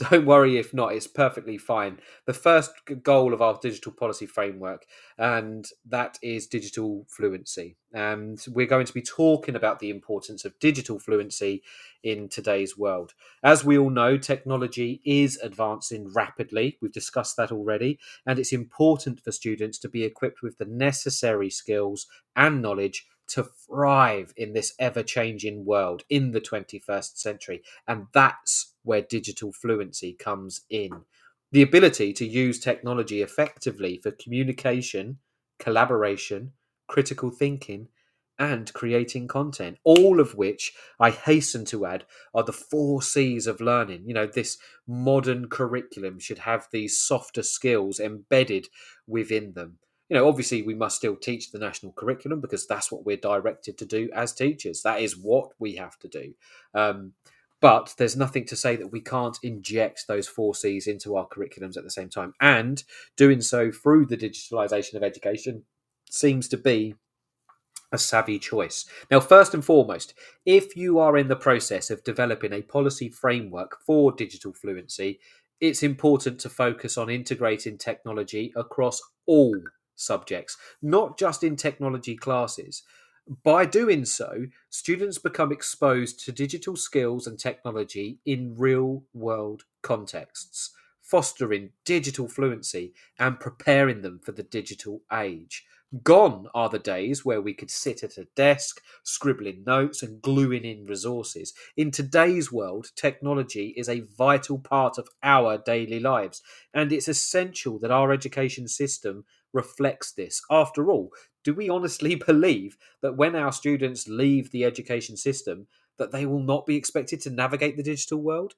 [0.10, 1.99] Don't worry if not, it's perfectly fine.
[2.26, 2.72] The first
[3.04, 4.88] goal of our digital policy framework,
[5.20, 7.76] and that is digital fluency.
[7.93, 11.62] And we're going to be talking about the importance of digital fluency
[12.04, 13.14] in today's world.
[13.43, 16.80] As we all know, technology is advancing rapidly.
[16.82, 17.99] We've discussed that already.
[18.26, 23.44] And it's important for students to be equipped with the necessary skills and knowledge to
[23.44, 27.62] thrive in this ever changing world in the 21st century.
[27.88, 30.92] And that's where digital fluency comes in.
[31.52, 35.20] The ability to use technology effectively for communication
[35.62, 36.52] collaboration,
[36.88, 37.88] critical thinking,
[38.40, 43.62] and creating content, all of which I hasten to add are the four C's of
[43.62, 44.04] learning.
[44.08, 44.58] You know, this
[44.88, 48.68] modern curriculum should have these softer skills embedded
[49.06, 49.78] within them.
[50.12, 53.78] You know, obviously, we must still teach the national curriculum because that's what we're directed
[53.78, 54.82] to do as teachers.
[54.82, 56.34] That is what we have to do.
[56.74, 57.14] Um,
[57.62, 61.78] but there's nothing to say that we can't inject those four C's into our curriculums
[61.78, 62.34] at the same time.
[62.41, 62.84] And
[63.16, 65.64] doing so through the digitalization of education
[66.09, 66.95] seems to be
[67.93, 68.86] a savvy choice.
[69.09, 70.14] Now, first and foremost,
[70.45, 75.22] if you are in the process of developing a policy framework for digital fluency,
[75.62, 79.55] it's important to focus on integrating technology across all
[80.02, 82.84] subjects, not just in technology classes.
[83.43, 90.72] By doing so, students become exposed to digital skills and technology in real world contexts,
[91.02, 95.66] fostering digital fluency and preparing them for the digital age.
[96.04, 100.64] Gone are the days where we could sit at a desk, scribbling notes and gluing
[100.64, 101.54] in resources.
[101.76, 106.41] In today's world, technology is a vital part of our daily lives,
[106.74, 110.41] and it's essential that our education system reflects this.
[110.49, 111.10] After all,
[111.43, 116.41] do we honestly believe that when our students leave the education system, that they will
[116.41, 118.56] not be expected to navigate the digital world?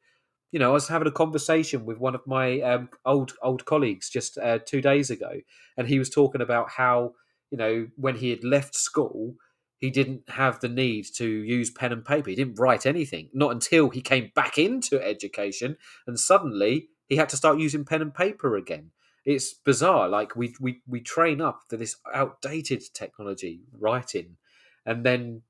[0.52, 4.08] you know, I was having a conversation with one of my um, old old colleagues
[4.08, 5.41] just uh, two days ago,
[5.76, 7.14] and he was talking about how
[7.54, 9.36] you know, when he had left school,
[9.78, 12.32] he didn't have the need to use pen and paper.
[12.32, 15.78] He didn't write anything, not until he came back into education,
[16.08, 18.89] and suddenly he had to start using pen and paper again.
[19.26, 20.10] It's bizarre.
[20.10, 24.38] Like we we we train up for this outdated technology, writing,
[24.86, 25.44] and then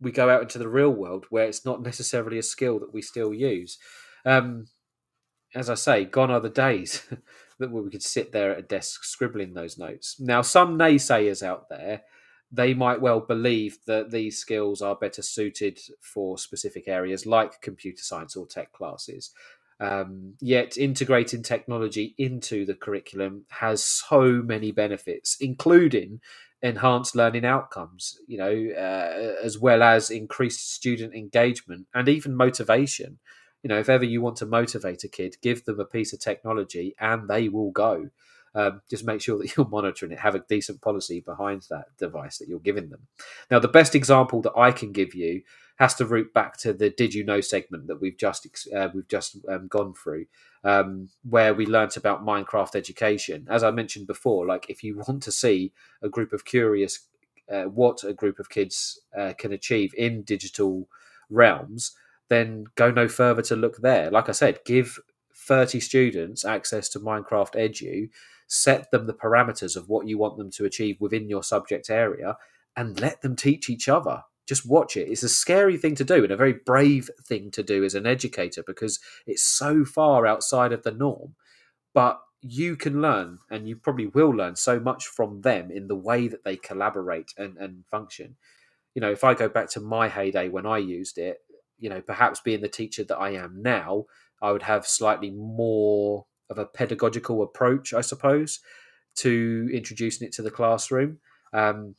[0.00, 3.02] we go out into the real world where it's not necessarily a skill that we
[3.02, 3.78] still use.
[4.24, 4.68] Um,
[5.54, 7.06] as I say, gone are the days
[7.58, 10.16] that we could sit there at a desk scribbling those notes.
[10.20, 12.02] Now, some naysayers out there,
[12.52, 18.02] they might well believe that these skills are better suited for specific areas like computer
[18.02, 19.32] science or tech classes.
[19.80, 26.20] Um, yet, integrating technology into the curriculum has so many benefits, including
[26.62, 33.18] enhanced learning outcomes, you know, uh, as well as increased student engagement and even motivation
[33.62, 36.20] you know, if ever you want to motivate a kid, give them a piece of
[36.20, 38.10] technology and they will go.
[38.52, 42.38] Um, just make sure that you're monitoring it, have a decent policy behind that device
[42.38, 43.06] that you're giving them.
[43.50, 45.42] Now, the best example that I can give you
[45.80, 49.08] has to root back to the "Did you know?" segment that we've just uh, we've
[49.08, 50.26] just um, gone through,
[50.62, 53.46] um, where we learnt about Minecraft education.
[53.50, 55.72] As I mentioned before, like if you want to see
[56.02, 57.08] a group of curious,
[57.50, 60.86] uh, what a group of kids uh, can achieve in digital
[61.30, 61.92] realms,
[62.28, 64.10] then go no further to look there.
[64.10, 64.98] Like I said, give
[65.34, 68.10] 30 students access to Minecraft Edu,
[68.46, 72.36] set them the parameters of what you want them to achieve within your subject area,
[72.76, 74.24] and let them teach each other.
[74.50, 75.08] Just watch it.
[75.08, 78.04] It's a scary thing to do and a very brave thing to do as an
[78.04, 81.36] educator because it's so far outside of the norm.
[81.94, 85.94] But you can learn, and you probably will learn so much from them in the
[85.94, 88.38] way that they collaborate and, and function.
[88.96, 91.38] You know, if I go back to my heyday when I used it,
[91.78, 94.06] you know, perhaps being the teacher that I am now,
[94.42, 98.58] I would have slightly more of a pedagogical approach, I suppose,
[99.18, 101.20] to introducing it to the classroom,
[101.52, 101.94] um,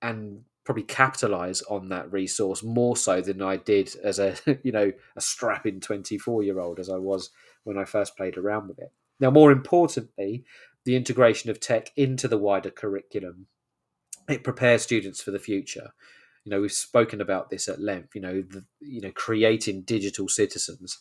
[0.00, 4.92] and probably capitalize on that resource more so than I did as a you know
[5.16, 7.30] a strapping twenty four year old as I was
[7.64, 8.92] when I first played around with it.
[9.18, 10.44] Now, more importantly,
[10.84, 13.46] the integration of tech into the wider curriculum
[14.28, 15.92] it prepares students for the future
[16.44, 20.28] you know we've spoken about this at length you know the, you know creating digital
[20.28, 20.98] citizens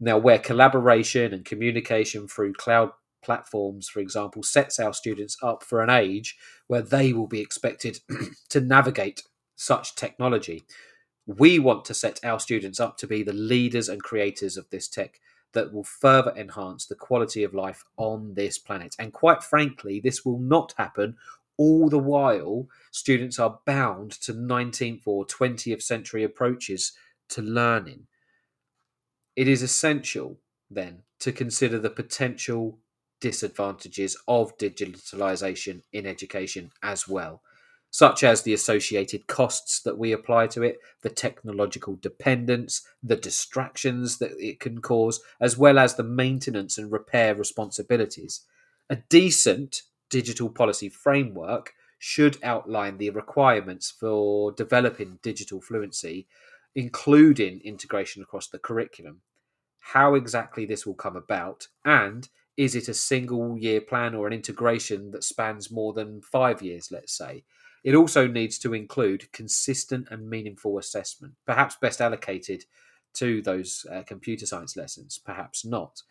[0.00, 2.90] now where collaboration and communication through cloud
[3.22, 8.00] platforms for example sets our students up for an age where they will be expected
[8.48, 9.22] to navigate
[9.56, 10.62] such technology
[11.26, 14.88] we want to set our students up to be the leaders and creators of this
[14.88, 15.20] tech
[15.52, 18.94] that will further enhance the quality of life on this planet.
[18.98, 21.16] And quite frankly, this will not happen
[21.58, 26.92] all the while, students are bound to 19th or 20th century approaches
[27.30, 28.06] to learning.
[29.34, 30.38] It is essential,
[30.70, 32.78] then, to consider the potential
[33.20, 37.42] disadvantages of digitalization in education as well,
[37.90, 44.18] such as the associated costs that we apply to it, the technological dependence, the distractions
[44.18, 48.42] that it can cause, as well as the maintenance and repair responsibilities.
[48.90, 56.26] A decent digital policy framework should outline the requirements for developing digital fluency,
[56.74, 59.20] including integration across the curriculum.
[59.80, 62.28] How exactly this will come about, and
[62.58, 66.90] is it a single year plan or an integration that spans more than five years,
[66.90, 67.44] let's say?
[67.84, 72.64] It also needs to include consistent and meaningful assessment, perhaps best allocated
[73.14, 76.02] to those uh, computer science lessons, perhaps not.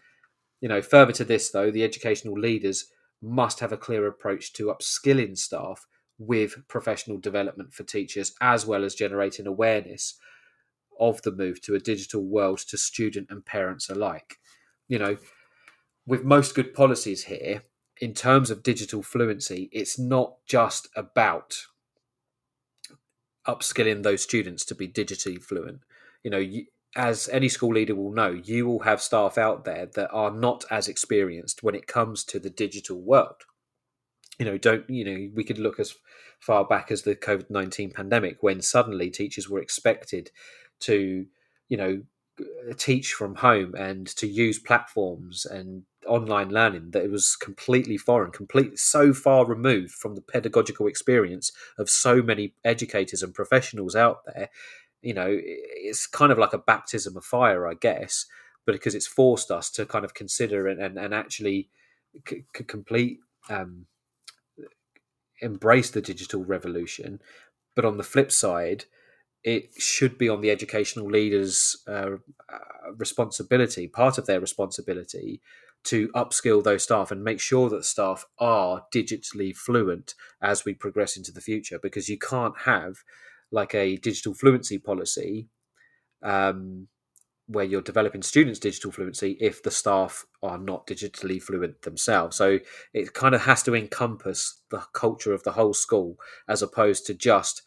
[0.62, 2.86] You know, further to this, though, the educational leaders
[3.22, 5.86] must have a clear approach to upskilling staff
[6.18, 10.18] with professional development for teachers, as well as generating awareness
[10.98, 14.38] of the move to a digital world to student and parents alike.
[14.88, 15.18] You know,
[16.08, 17.62] with most good policies here,
[18.00, 21.58] in terms of digital fluency, it's not just about
[23.46, 25.82] upskilling those students to be digitally fluent.
[26.24, 29.86] You know, you, as any school leader will know, you will have staff out there
[29.96, 33.44] that are not as experienced when it comes to the digital world.
[34.40, 35.96] You know, don't, you know, we could look as
[36.40, 40.32] far back as the COVID 19 pandemic when suddenly teachers were expected
[40.82, 41.26] to,
[41.68, 42.04] you know,
[42.78, 48.32] teach from home and to use platforms and online learning that it was completely foreign,
[48.32, 54.20] completely so far removed from the pedagogical experience of so many educators and professionals out
[54.26, 54.50] there.
[55.02, 58.26] You know, it's kind of like a baptism of fire, I guess,
[58.66, 61.70] but because it's forced us to kind of consider and, and, and actually
[62.28, 63.88] c- complete um,
[65.42, 67.22] embrace the digital revolution.
[67.76, 68.86] But on the flip side,
[69.44, 72.18] it should be on the educational leaders' uh,
[72.52, 75.42] uh, responsibility, part of their responsibility,
[75.88, 81.18] to upskill those staff and make sure that staff are digitally fluent as we progress
[81.18, 81.80] into the future.
[81.82, 82.98] Because you can't have
[83.52, 85.48] like a digital fluency policy
[86.24, 86.88] um,
[87.48, 92.36] where you're developing students' digital fluency if the staff are not digitally fluent themselves.
[92.36, 92.60] So
[92.94, 96.18] it kind of has to encompass the culture of the whole school
[96.48, 97.62] as opposed to just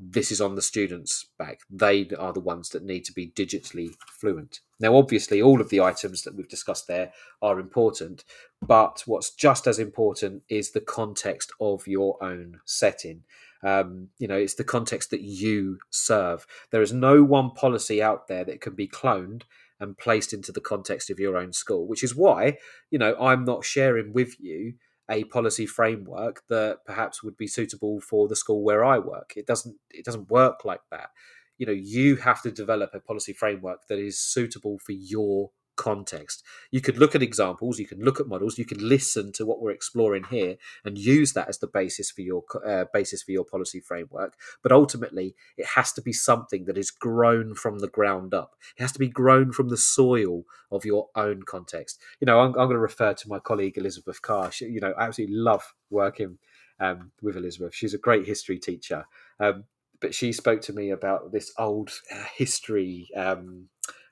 [0.00, 1.60] this is on the students' back.
[1.68, 3.90] They are the ones that need to be digitally
[4.20, 4.60] fluent.
[4.80, 7.12] Now, obviously, all of the items that we've discussed there
[7.42, 8.24] are important,
[8.62, 13.24] but what's just as important is the context of your own setting.
[13.62, 16.46] Um, you know, it's the context that you serve.
[16.70, 19.42] There is no one policy out there that can be cloned
[19.80, 22.58] and placed into the context of your own school, which is why,
[22.90, 24.74] you know, I'm not sharing with you
[25.10, 29.32] a policy framework that perhaps would be suitable for the school where I work.
[29.36, 31.10] It doesn't it doesn't work like that.
[31.58, 36.42] You know, you have to develop a policy framework that is suitable for your context.
[36.70, 39.62] You could look at examples, you can look at models, you can listen to what
[39.62, 43.44] we're exploring here, and use that as the basis for your uh, basis for your
[43.44, 44.34] policy framework.
[44.62, 48.56] But ultimately, it has to be something that is grown from the ground up.
[48.76, 52.00] It has to be grown from the soil of your own context.
[52.20, 54.52] You know, I'm, I'm going to refer to my colleague Elizabeth Carr.
[54.52, 56.38] She, you know, I absolutely love working
[56.80, 57.74] um, with Elizabeth.
[57.74, 59.06] She's a great history teacher.
[59.40, 59.64] Um,
[60.00, 63.68] but she spoke to me about this old uh, history um,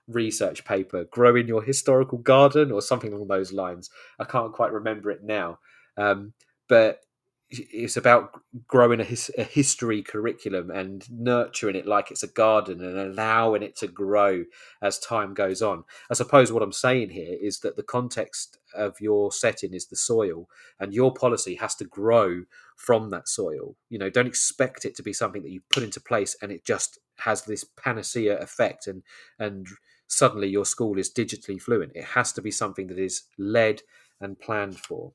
[0.09, 3.91] research paper, grow in your historical garden or something along those lines.
[4.19, 5.59] I can't quite remember it now.
[5.97, 6.33] Um,
[6.69, 7.01] but
[7.49, 12.83] it's about growing a, his, a, history curriculum and nurturing it like it's a garden
[12.83, 14.45] and allowing it to grow
[14.83, 15.85] as time goes on.
[16.11, 19.97] I suppose what I'm saying here is that the context of your setting is the
[19.97, 20.49] soil,
[20.81, 22.43] and your policy has to grow
[22.77, 23.77] from that soil.
[23.89, 26.65] You know, don't expect it to be something that you put into place and it
[26.65, 29.03] just has this panacea effect and
[29.39, 29.67] and
[30.07, 31.93] suddenly your school is digitally fluent.
[31.95, 33.83] It has to be something that is led
[34.21, 35.13] and planned for.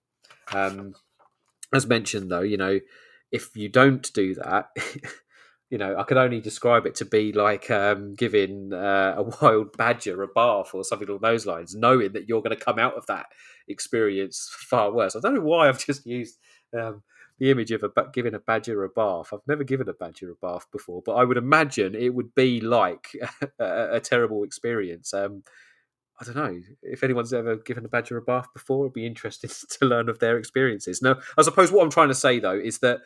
[0.54, 0.96] Um,
[1.74, 2.80] as mentioned, though, you know,
[3.32, 4.70] if you don't do that,
[5.70, 9.78] you know, I could only describe it to be like um, giving uh, a wild
[9.78, 12.96] badger a bath or something along those lines, knowing that you're going to come out
[12.96, 13.28] of that
[13.70, 15.16] experience far worse.
[15.16, 16.38] I don't know why I've just used
[16.78, 17.02] um,
[17.42, 19.34] the image of a giving a badger a bath.
[19.34, 22.62] I've never given a badger a bath before, but I would imagine it would be
[22.62, 23.08] like
[23.60, 25.12] a, a terrible experience.
[25.12, 25.42] Um,
[26.20, 28.86] I don't know if anyone's ever given a badger a bath before.
[28.86, 31.02] It'd be interesting to learn of their experiences.
[31.02, 33.00] Now, I suppose what I'm trying to say though is that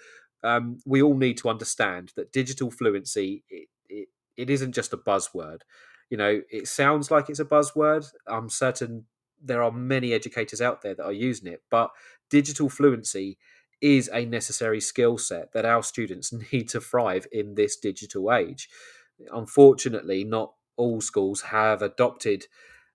[0.43, 4.97] um, we all need to understand that digital fluency it, it, it isn't just a
[4.97, 5.61] buzzword.
[6.09, 8.05] You know, it sounds like it's a buzzword.
[8.27, 9.05] I'm certain
[9.41, 11.91] there are many educators out there that are using it, but
[12.29, 13.37] digital fluency
[13.85, 18.67] is a necessary skill set that our students need to thrive in this digital age.
[19.31, 22.47] Unfortunately, not all schools have adopted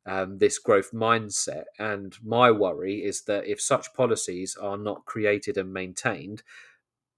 [0.04, 1.64] um, this growth mindset.
[1.78, 6.42] And my worry is that if such policies are not created and maintained,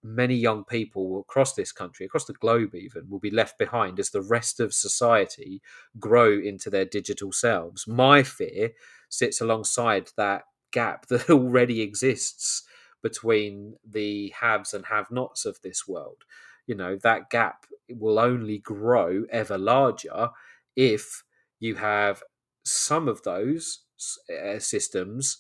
[0.03, 4.11] many young people across this country, across the globe even, will be left behind as
[4.11, 5.63] the rest of society
[5.99, 7.87] grow into their digital selves.
[7.87, 8.73] My fear
[9.09, 10.43] sits alongside that
[10.73, 12.65] gap that already exists
[13.03, 16.25] between the haves and have nots of this world.
[16.67, 20.31] You know, that gap will only grow ever larger
[20.77, 21.25] if
[21.59, 22.23] you have
[22.65, 23.81] some of those
[24.31, 25.39] uh, systems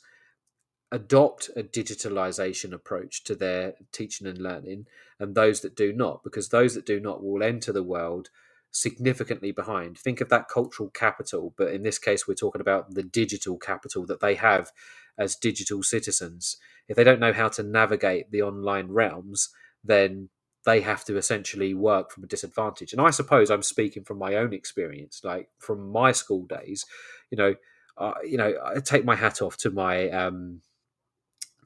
[0.90, 4.86] adopt a digitalization approach to their teaching and learning
[5.18, 8.28] and those that do not because those that do not will enter the world
[8.70, 13.02] significantly behind think of that cultural capital but in this case we're talking about the
[13.02, 14.70] digital capital that they have
[15.18, 16.56] as digital citizens
[16.88, 19.48] if they don't know how to navigate the online realms
[19.84, 20.28] then
[20.64, 24.34] they have to essentially work from a disadvantage and i suppose i'm speaking from my
[24.34, 26.84] own experience like from my school days
[27.30, 27.54] you know
[27.98, 30.60] uh, you know i take my hat off to my um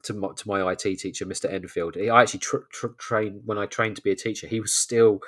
[0.03, 1.51] to my, to my IT teacher, Mr.
[1.51, 1.97] Enfield.
[1.97, 4.47] I actually tr- tr- trained when I trained to be a teacher.
[4.47, 5.19] He was still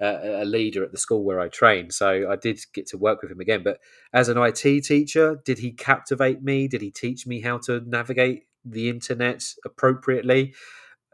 [0.00, 3.22] uh, a leader at the school where I trained, so I did get to work
[3.22, 3.62] with him again.
[3.62, 3.78] But
[4.12, 6.68] as an IT teacher, did he captivate me?
[6.68, 10.54] Did he teach me how to navigate the internet appropriately?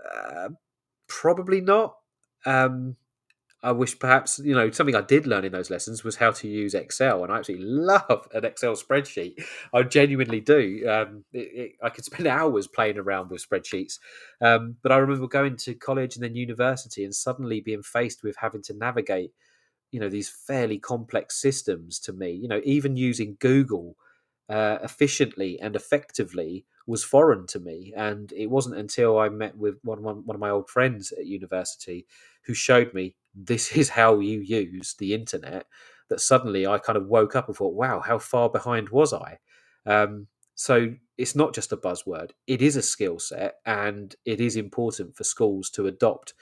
[0.04, 0.50] Uh,
[1.08, 1.96] probably not.
[2.46, 2.96] Um,
[3.62, 6.48] I wish perhaps you know something I did learn in those lessons was how to
[6.48, 9.42] use Excel, and I absolutely love an Excel spreadsheet.
[9.72, 10.86] I genuinely do.
[10.88, 13.98] Um, it, it, I could spend hours playing around with spreadsheets,
[14.42, 18.36] um, but I remember going to college and then university, and suddenly being faced with
[18.36, 19.32] having to navigate,
[19.92, 21.98] you know, these fairly complex systems.
[22.00, 23.96] To me, you know, even using Google
[24.48, 29.78] uh, efficiently and effectively was foreign to me, and it wasn't until I met with
[29.82, 32.06] one, one, one of my old friends at university
[32.42, 35.66] who showed me this is how you use the internet
[36.08, 39.38] that suddenly I kind of woke up and thought, wow, how far behind was I?
[39.86, 44.56] Um, so it's not just a buzzword, it is a skill set, and it is
[44.56, 46.34] important for schools to adopt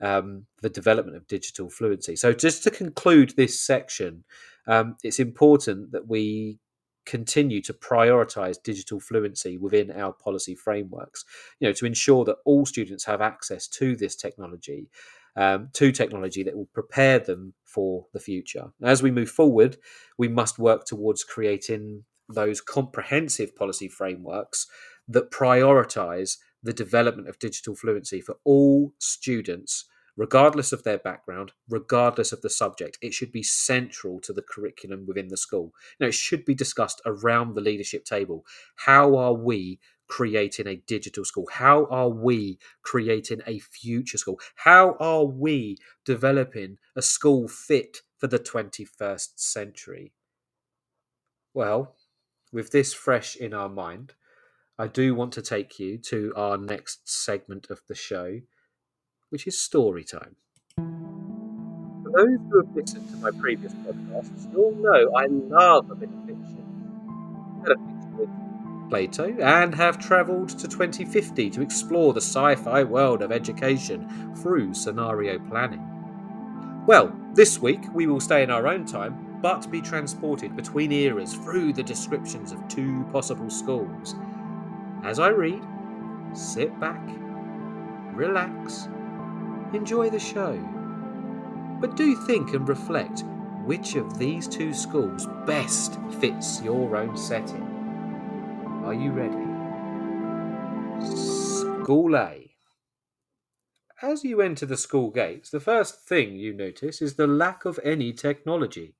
[0.00, 2.16] um, the development of digital fluency.
[2.16, 4.24] So, just to conclude this section,
[4.66, 6.58] um, it's important that we
[7.06, 11.24] continue to prioritize digital fluency within our policy frameworks
[11.58, 14.88] you know to ensure that all students have access to this technology
[15.36, 18.72] um, to technology that will prepare them for the future.
[18.82, 19.76] As we move forward,
[20.18, 24.66] we must work towards creating those comprehensive policy frameworks
[25.08, 29.86] that prioritize the development of digital fluency for all students,
[30.16, 32.98] regardless of their background, regardless of the subject.
[33.00, 35.72] It should be central to the curriculum within the school.
[35.98, 38.44] Now, it should be discussed around the leadership table.
[38.76, 41.46] How are we creating a digital school?
[41.52, 44.40] How are we creating a future school?
[44.56, 50.12] How are we developing a school fit for the 21st century?
[51.54, 51.96] Well,
[52.52, 54.14] with this fresh in our mind,
[54.78, 58.40] I do want to take you to our next segment of the show,
[59.30, 60.36] which is story time.
[60.76, 66.08] For those who have listened to my previous podcasts, you'll know I love a bit
[66.10, 66.66] of fiction.
[68.90, 74.74] Plato and have travelled to 2050 to explore the sci fi world of education through
[74.74, 75.86] scenario planning.
[76.86, 81.34] Well, this week we will stay in our own time, but be transported between eras
[81.34, 84.16] through the descriptions of two possible schools.
[85.04, 85.62] As I read,
[86.32, 87.00] sit back,
[88.12, 88.88] relax,
[89.74, 90.56] enjoy the show.
[91.80, 93.24] But do think and reflect
[93.64, 97.62] which of these two schools best fits your own setting.
[98.84, 99.46] Are you ready?
[101.04, 102.50] School A.
[104.02, 107.78] As you enter the school gates, the first thing you notice is the lack of
[107.84, 108.94] any technology.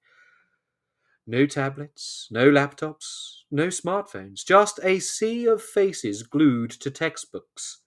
[1.26, 7.78] No tablets, no laptops, no smartphones, just a sea of faces glued to textbooks.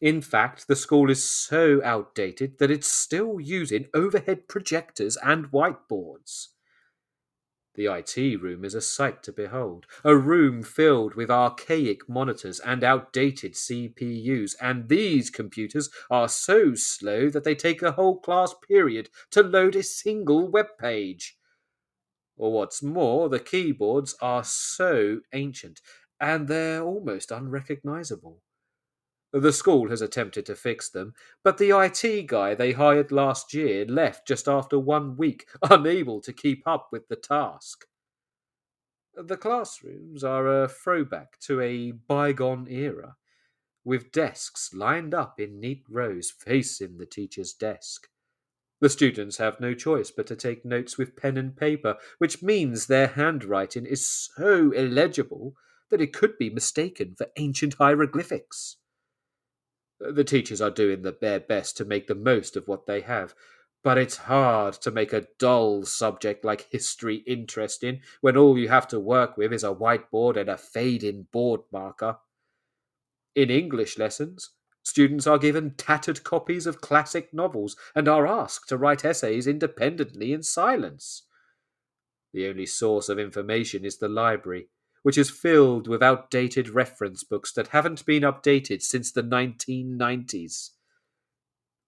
[0.00, 6.48] In fact, the school is so outdated that it's still using overhead projectors and whiteboards.
[7.76, 9.86] The IT room is a sight to behold.
[10.02, 17.28] A room filled with archaic monitors and outdated CPUs, and these computers are so slow
[17.28, 21.38] that they take a whole class period to load a single web page.
[22.36, 25.80] Or what's more, the keyboards are so ancient
[26.18, 28.42] and they're almost unrecognizable.
[29.38, 31.12] The school has attempted to fix them,
[31.44, 36.32] but the IT guy they hired last year left just after one week, unable to
[36.32, 37.84] keep up with the task.
[39.14, 43.16] The classrooms are a throwback to a bygone era,
[43.84, 48.08] with desks lined up in neat rows facing the teacher's desk.
[48.80, 52.86] The students have no choice but to take notes with pen and paper, which means
[52.86, 55.56] their handwriting is so illegible
[55.90, 58.78] that it could be mistaken for ancient hieroglyphics.
[59.98, 63.34] The teachers are doing their best to make the most of what they have,
[63.82, 68.88] but it's hard to make a dull subject like history interesting when all you have
[68.88, 72.18] to work with is a whiteboard and a fading board marker.
[73.34, 74.50] In English lessons,
[74.82, 80.32] students are given tattered copies of classic novels and are asked to write essays independently
[80.32, 81.22] in silence.
[82.32, 84.68] The only source of information is the library,
[85.06, 90.70] which is filled with outdated reference books that haven't been updated since the 1990s.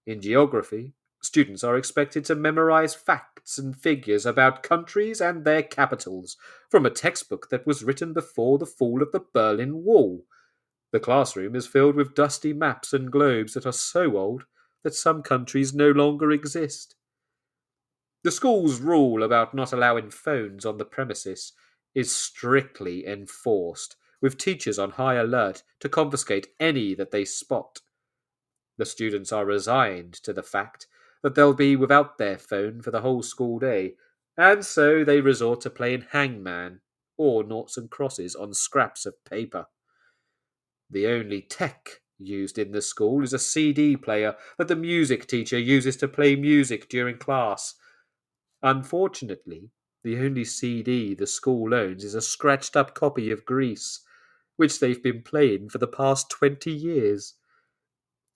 [0.07, 6.37] In geography, students are expected to memorize facts and figures about countries and their capitals
[6.69, 10.23] from a textbook that was written before the fall of the Berlin Wall.
[10.93, 14.45] The classroom is filled with dusty maps and globes that are so old
[14.85, 16.95] that some countries no longer exist.
[18.23, 21.51] The school's rule about not allowing phones on the premises
[21.95, 27.79] is strictly enforced, with teachers on high alert to confiscate any that they spot.
[28.77, 30.87] The students are resigned to the fact
[31.21, 33.95] that they'll be without their phone for the whole school day,
[34.37, 36.81] and so they resort to playing hangman
[37.17, 39.65] or noughts and crosses on scraps of paper.
[40.89, 45.59] The only tech used in the school is a CD player that the music teacher
[45.59, 47.75] uses to play music during class.
[48.61, 49.71] Unfortunately,
[50.03, 54.01] the only CD the school owns is a scratched up copy of Grease,
[54.55, 57.35] which they've been playing for the past 20 years.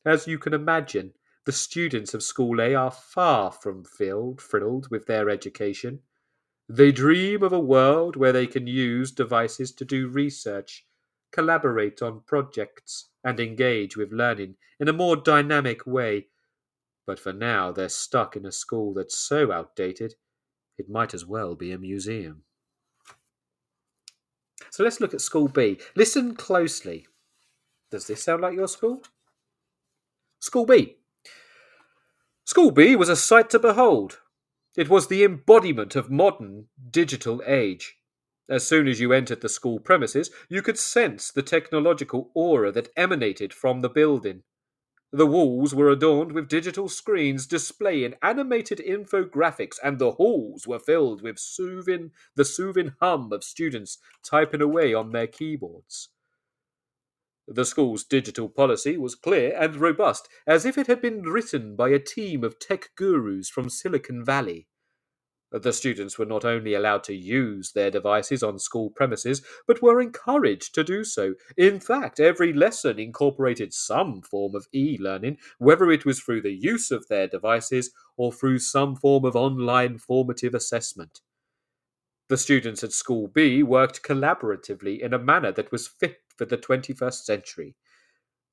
[0.06, 1.14] As you can imagine,
[1.46, 6.02] the students of School A are far from filled, thrilled with their education.
[6.70, 10.86] They dream of a world where they can use devices to do research,
[11.32, 16.28] collaborate on projects, and engage with learning in a more dynamic way
[17.06, 20.16] but for now they're stuck in a school that's so outdated
[20.78, 22.44] it might as well be a museum.
[24.70, 25.80] So let's look at School B.
[25.96, 27.08] Listen closely.
[27.92, 29.04] Does this sound like your school?
[30.40, 30.98] School B.
[32.46, 34.20] School B was a sight to behold.
[34.76, 37.98] It was the embodiment of modern digital age.
[38.50, 42.90] As soon as you entered the school premises, you could sense the technological aura that
[42.98, 44.44] emanated from the building.
[45.16, 51.22] The walls were adorned with digital screens displaying animated infographics, and the halls were filled
[51.22, 56.10] with soothing, the soothing hum of students typing away on their keyboards.
[57.48, 61.90] The school's digital policy was clear and robust, as if it had been written by
[61.90, 64.68] a team of tech gurus from Silicon Valley.
[65.54, 70.02] The students were not only allowed to use their devices on school premises, but were
[70.02, 71.36] encouraged to do so.
[71.56, 76.54] In fact, every lesson incorporated some form of e learning, whether it was through the
[76.54, 81.22] use of their devices or through some form of online formative assessment.
[82.30, 86.58] The students at School B worked collaboratively in a manner that was fit for the
[86.58, 87.76] 21st century.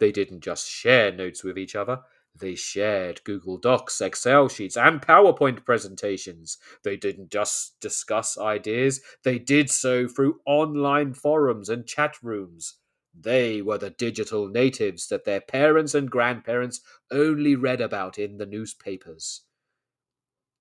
[0.00, 2.00] They didn't just share notes with each other,
[2.34, 6.58] they shared Google Docs, Excel sheets, and PowerPoint presentations.
[6.84, 12.76] They didn't just discuss ideas, they did so through online forums and chat rooms.
[13.12, 18.46] They were the digital natives that their parents and grandparents only read about in the
[18.46, 19.42] newspapers.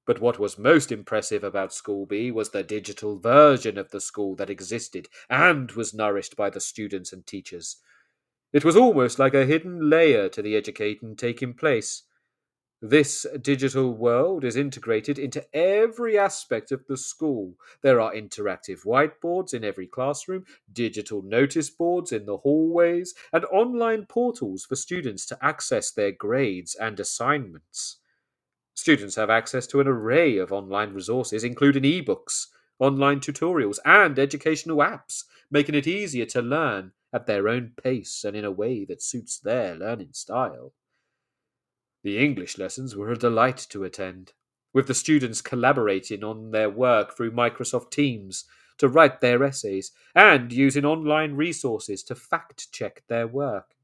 [0.05, 4.35] But what was most impressive about School B was the digital version of the school
[4.37, 7.77] that existed and was nourished by the students and teachers.
[8.51, 12.03] It was almost like a hidden layer to the education taking place.
[12.81, 17.55] This digital world is integrated into every aspect of the school.
[17.81, 24.05] There are interactive whiteboards in every classroom, digital notice boards in the hallways, and online
[24.07, 27.97] portals for students to access their grades and assignments.
[28.73, 32.47] Students have access to an array of online resources, including ebooks,
[32.79, 38.35] online tutorials, and educational apps, making it easier to learn at their own pace and
[38.35, 40.73] in a way that suits their learning style.
[42.03, 44.33] The English lessons were a delight to attend,
[44.73, 48.45] with the students collaborating on their work through Microsoft Teams
[48.77, 53.75] to write their essays and using online resources to fact check their work.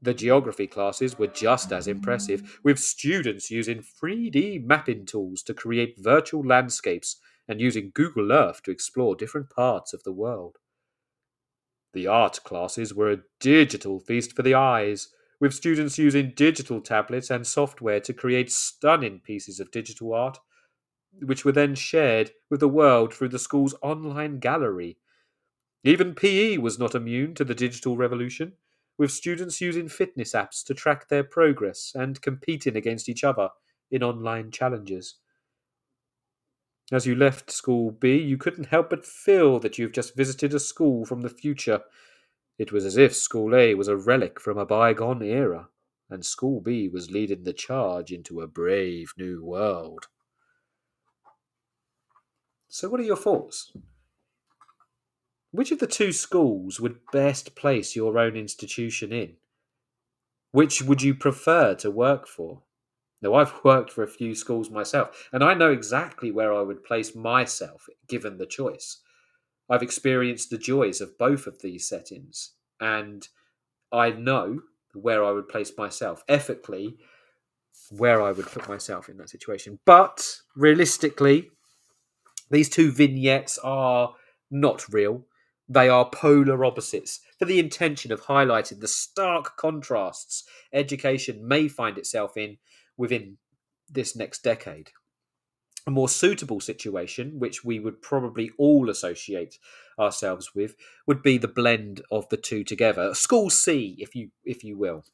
[0.00, 5.96] The geography classes were just as impressive, with students using 3D mapping tools to create
[5.98, 7.16] virtual landscapes
[7.48, 10.58] and using Google Earth to explore different parts of the world.
[11.94, 15.08] The art classes were a digital feast for the eyes,
[15.40, 20.38] with students using digital tablets and software to create stunning pieces of digital art,
[21.20, 24.98] which were then shared with the world through the school's online gallery.
[25.84, 28.54] Even PE was not immune to the digital revolution,
[28.98, 33.50] with students using fitness apps to track their progress and competing against each other
[33.90, 35.16] in online challenges.
[36.94, 40.60] As you left School B, you couldn't help but feel that you've just visited a
[40.60, 41.82] school from the future.
[42.56, 45.70] It was as if School A was a relic from a bygone era,
[46.08, 50.06] and School B was leading the charge into a brave new world.
[52.68, 53.72] So, what are your thoughts?
[55.50, 59.34] Which of the two schools would best place your own institution in?
[60.52, 62.62] Which would you prefer to work for?
[63.24, 66.84] Now, I've worked for a few schools myself, and I know exactly where I would
[66.84, 69.00] place myself given the choice.
[69.70, 73.26] I've experienced the joys of both of these settings, and
[73.90, 74.60] I know
[74.92, 76.98] where I would place myself ethically,
[77.90, 79.78] where I would put myself in that situation.
[79.86, 81.48] But realistically,
[82.50, 84.14] these two vignettes are
[84.50, 85.24] not real.
[85.66, 90.44] They are polar opposites for the intention of highlighting the stark contrasts
[90.74, 92.58] education may find itself in
[92.96, 93.38] within
[93.88, 94.90] this next decade.
[95.86, 99.58] A more suitable situation, which we would probably all associate
[99.98, 100.76] ourselves with,
[101.06, 103.12] would be the blend of the two together.
[103.12, 105.04] School C, if you if you will.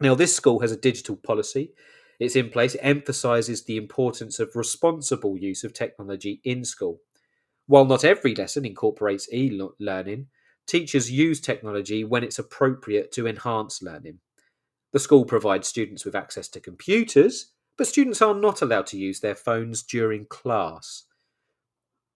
[0.00, 1.74] Now, this school has a digital policy.
[2.18, 2.74] It's in place.
[2.74, 7.00] It emphasises the importance of responsible use of technology in school.
[7.66, 10.26] While not every lesson incorporates e learning,
[10.66, 14.20] teachers use technology when it's appropriate to enhance learning.
[14.92, 19.20] The school provides students with access to computers, but students are not allowed to use
[19.20, 21.04] their phones during class.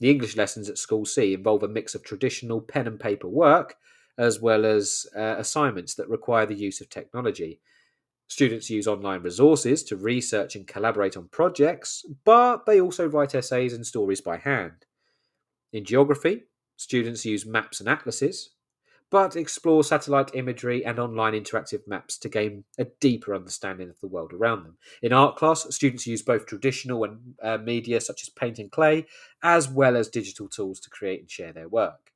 [0.00, 3.76] The English lessons at School C involve a mix of traditional pen and paper work
[4.18, 7.60] as well as uh, assignments that require the use of technology.
[8.28, 13.72] Students use online resources to research and collaborate on projects, but they also write essays
[13.72, 14.86] and stories by hand.
[15.72, 16.44] In geography,
[16.76, 18.50] students use maps and atlases,
[19.10, 24.08] but explore satellite imagery and online interactive maps to gain a deeper understanding of the
[24.08, 24.76] world around them.
[25.02, 29.06] In art class, students use both traditional and uh, media such as paint and clay,
[29.42, 32.10] as well as digital tools to create and share their work.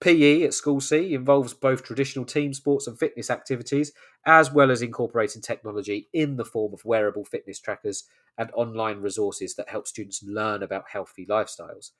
[0.00, 3.92] PE at School C involves both traditional team sports and fitness activities,
[4.26, 8.04] as well as incorporating technology in the form of wearable fitness trackers
[8.36, 11.92] and online resources that help students learn about healthy lifestyles.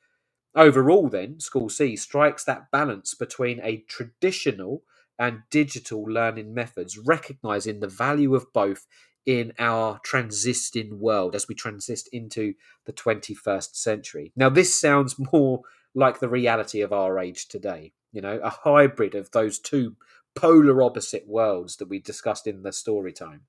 [0.57, 4.83] Overall, then, School C strikes that balance between a traditional
[5.19, 8.87] and digital learning methods, recognizing the value of both
[9.27, 12.55] in our transisting world as we transist into
[12.87, 14.33] the 21st century.
[14.35, 15.61] Now, this sounds more
[15.95, 19.97] like the reality of our age today, you know, a hybrid of those two
[20.35, 23.43] polar opposite worlds that we discussed in the story time.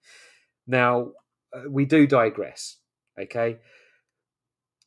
[0.66, 1.12] Now,
[1.54, 2.78] uh, we do digress,
[3.18, 3.60] okay?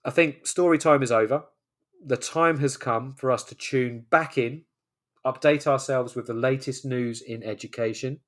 [0.05, 1.45] I think story time is over
[2.05, 4.65] the time has come for us to tune back in,
[5.25, 8.21] update ourselves with the latest news in education.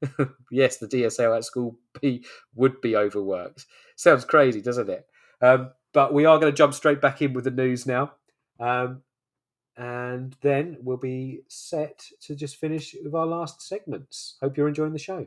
[0.50, 2.24] yes, the DSL at school B
[2.54, 3.66] would be overworked.
[3.96, 5.06] Sounds crazy, doesn't it?
[5.40, 8.12] Um, but we are going to jump straight back in with the news now.
[8.58, 9.02] Um,
[9.76, 14.36] and then we'll be set to just finish with our last segments.
[14.40, 15.26] Hope you're enjoying the show.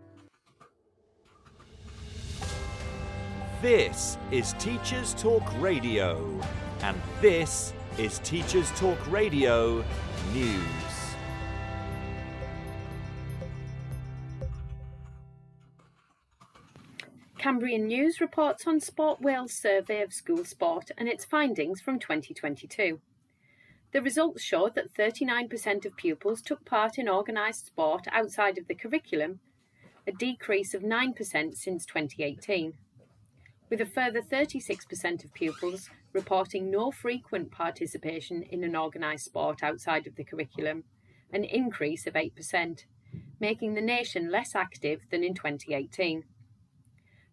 [3.61, 6.41] This is Teachers Talk Radio,
[6.81, 9.85] and this is Teachers Talk Radio
[10.33, 10.63] News.
[17.37, 22.99] Cambrian News reports on Sport Wales survey of school sport and its findings from 2022.
[23.91, 28.73] The results showed that 39% of pupils took part in organised sport outside of the
[28.73, 29.39] curriculum,
[30.07, 32.73] a decrease of 9% since 2018
[33.71, 40.05] with a further 36% of pupils reporting no frequent participation in an organised sport outside
[40.05, 40.83] of the curriculum,
[41.31, 42.83] an increase of 8%,
[43.39, 46.25] making the nation less active than in 2018.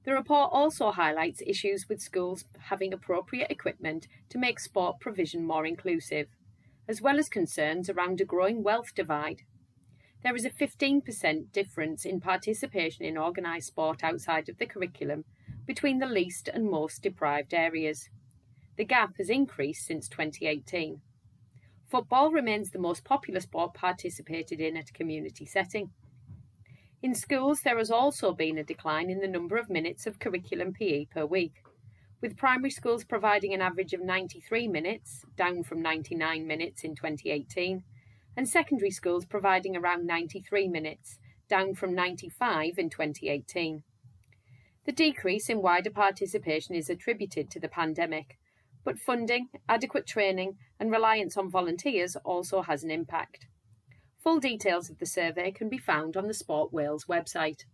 [0.05, 5.67] The report also highlights issues with schools having appropriate equipment to make sport provision more
[5.67, 6.29] inclusive,
[6.87, 9.43] as well as concerns around a growing wealth divide.
[10.23, 15.25] There is a 15% difference in participation in organised sport outside of the curriculum
[15.69, 18.09] between the least and most deprived areas.
[18.79, 21.03] The gap has increased since 2018.
[21.91, 25.91] Football remains the most popular sport participated in at a community setting.
[27.03, 30.73] In schools, there has also been a decline in the number of minutes of curriculum
[30.73, 31.63] PE per week,
[32.23, 37.83] with primary schools providing an average of 93 minutes, down from 99 minutes in 2018,
[38.39, 43.83] and secondary schools providing around 93 minutes, down from 95 in 2018.
[44.89, 48.39] The decrease in wider participation is attributed to the pandemic,
[48.85, 53.49] but funding, adequate training, and reliance on volunteers also has an impact.
[54.23, 57.67] Full details of the survey can be found on the Sport Wales website.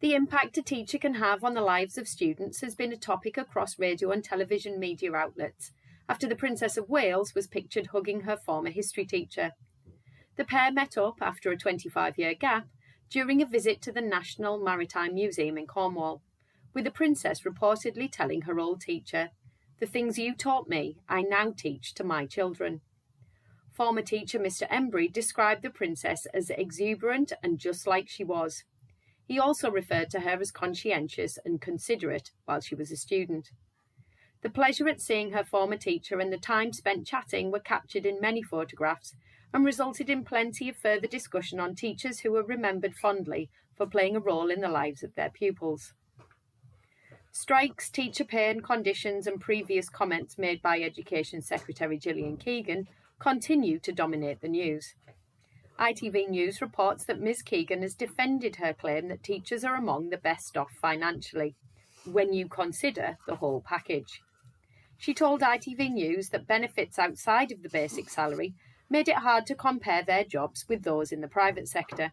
[0.00, 3.36] The impact a teacher can have on the lives of students has been a topic
[3.36, 5.72] across radio and television media outlets
[6.08, 9.50] after the Princess of Wales was pictured hugging her former history teacher.
[10.36, 12.66] The pair met up after a 25 year gap
[13.10, 16.22] during a visit to the National Maritime Museum in Cornwall,
[16.72, 19.30] with the princess reportedly telling her old teacher,
[19.80, 22.82] The things you taught me, I now teach to my children.
[23.72, 24.68] Former teacher Mr.
[24.68, 28.62] Embry described the princess as exuberant and just like she was.
[29.26, 33.50] He also referred to her as conscientious and considerate while she was a student.
[34.42, 38.20] The pleasure at seeing her former teacher and the time spent chatting were captured in
[38.20, 39.14] many photographs
[39.52, 44.16] and resulted in plenty of further discussion on teachers who were remembered fondly for playing
[44.16, 45.94] a role in the lives of their pupils.
[47.32, 52.88] Strikes, teacher pay and conditions, and previous comments made by Education Secretary Gillian Keegan
[53.20, 54.94] continue to dominate the news.
[55.78, 57.42] ITV News reports that Ms.
[57.42, 61.54] Keegan has defended her claim that teachers are among the best off financially,
[62.04, 64.20] when you consider the whole package.
[64.98, 68.54] She told ITV News that benefits outside of the basic salary
[68.90, 72.12] made it hard to compare their jobs with those in the private sector.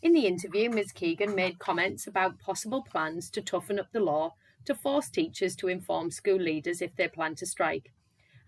[0.00, 0.90] In the interview, Ms.
[0.90, 5.68] Keegan made comments about possible plans to toughen up the law to force teachers to
[5.68, 7.92] inform school leaders if they plan to strike,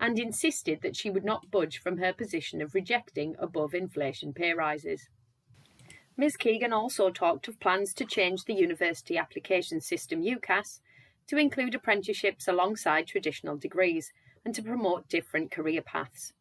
[0.01, 4.53] and insisted that she would not budge from her position of rejecting above inflation pay
[4.53, 5.09] rises.
[6.17, 6.37] Ms.
[6.37, 10.81] Keegan also talked of plans to change the University Application System UCAS
[11.27, 14.13] to include apprenticeships alongside traditional degrees
[14.45, 16.33] and to promote different career paths.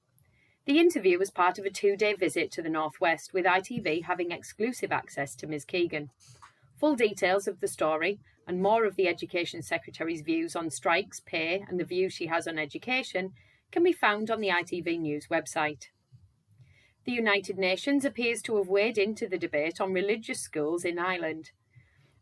[0.66, 4.32] The interview was part of a two day visit to the Northwest, with ITV having
[4.32, 5.66] exclusive access to Ms.
[5.66, 6.10] Keegan.
[6.80, 11.66] Full details of the story and more of the Education Secretary's views on strikes, pay,
[11.68, 13.32] and the view she has on education
[13.72, 15.88] can be found on the ITV News website.
[17.06, 21.52] The United Nations appears to have weighed into the debate on religious schools in Ireland.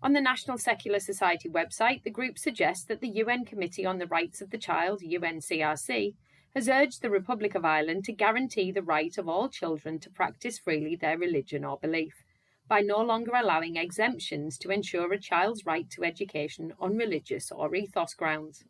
[0.01, 4.07] On the National Secular Society website, the group suggests that the UN Committee on the
[4.07, 6.15] Rights of the Child, UNCRC,
[6.56, 10.60] has urged the Republic of Ireland to guarantee the right of all children to practice
[10.60, 12.23] freely their religion or belief
[12.68, 17.76] by no longer allowing exemptions to ensure a child's right to education on religious or
[17.76, 18.64] ethos grounds.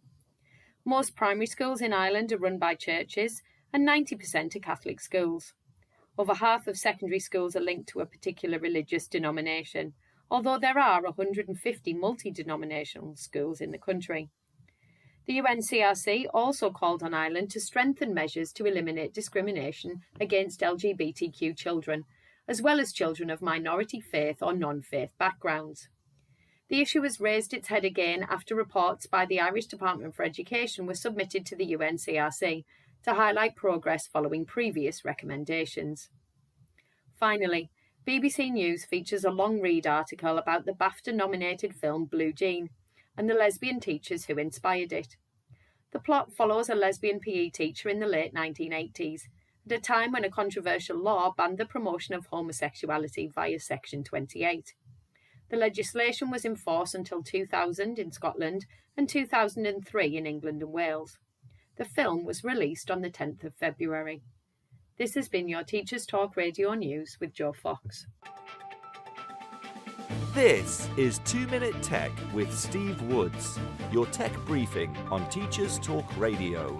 [0.84, 5.54] Most primary schools in Ireland are run by churches, and 90% are Catholic schools.
[6.18, 9.94] Over half of secondary schools are linked to a particular religious denomination,
[10.32, 14.30] although there are 150 multi denominational schools in the country.
[15.28, 22.06] The UNCRC also called on Ireland to strengthen measures to eliminate discrimination against LGBTQ children
[22.48, 25.88] as well as children of minority faith or non faith backgrounds.
[26.70, 30.86] The issue has raised its head again after reports by the Irish Department for Education
[30.86, 32.64] were submitted to the UNCRC
[33.04, 36.10] to highlight progress following previous recommendations.
[37.20, 37.70] Finally,
[38.08, 42.70] BBC News features a long read article about the BAFTA nominated film Blue Jean
[43.22, 45.16] and the lesbian teachers who inspired it.
[45.92, 49.28] The plot follows a lesbian PE teacher in the late 1980s
[49.64, 54.74] at a time when a controversial law banned the promotion of homosexuality via Section 28.
[55.52, 58.66] The legislation was in force until 2000 in Scotland
[58.98, 61.20] and 2003 in England and Wales.
[61.78, 64.24] The film was released on the 10th of February.
[64.98, 68.08] This has been your Teachers Talk Radio News with Joe Fox.
[70.34, 73.60] This is 2 Minute Tech with Steve Woods,
[73.92, 76.78] your tech briefing on Teachers Talk Radio.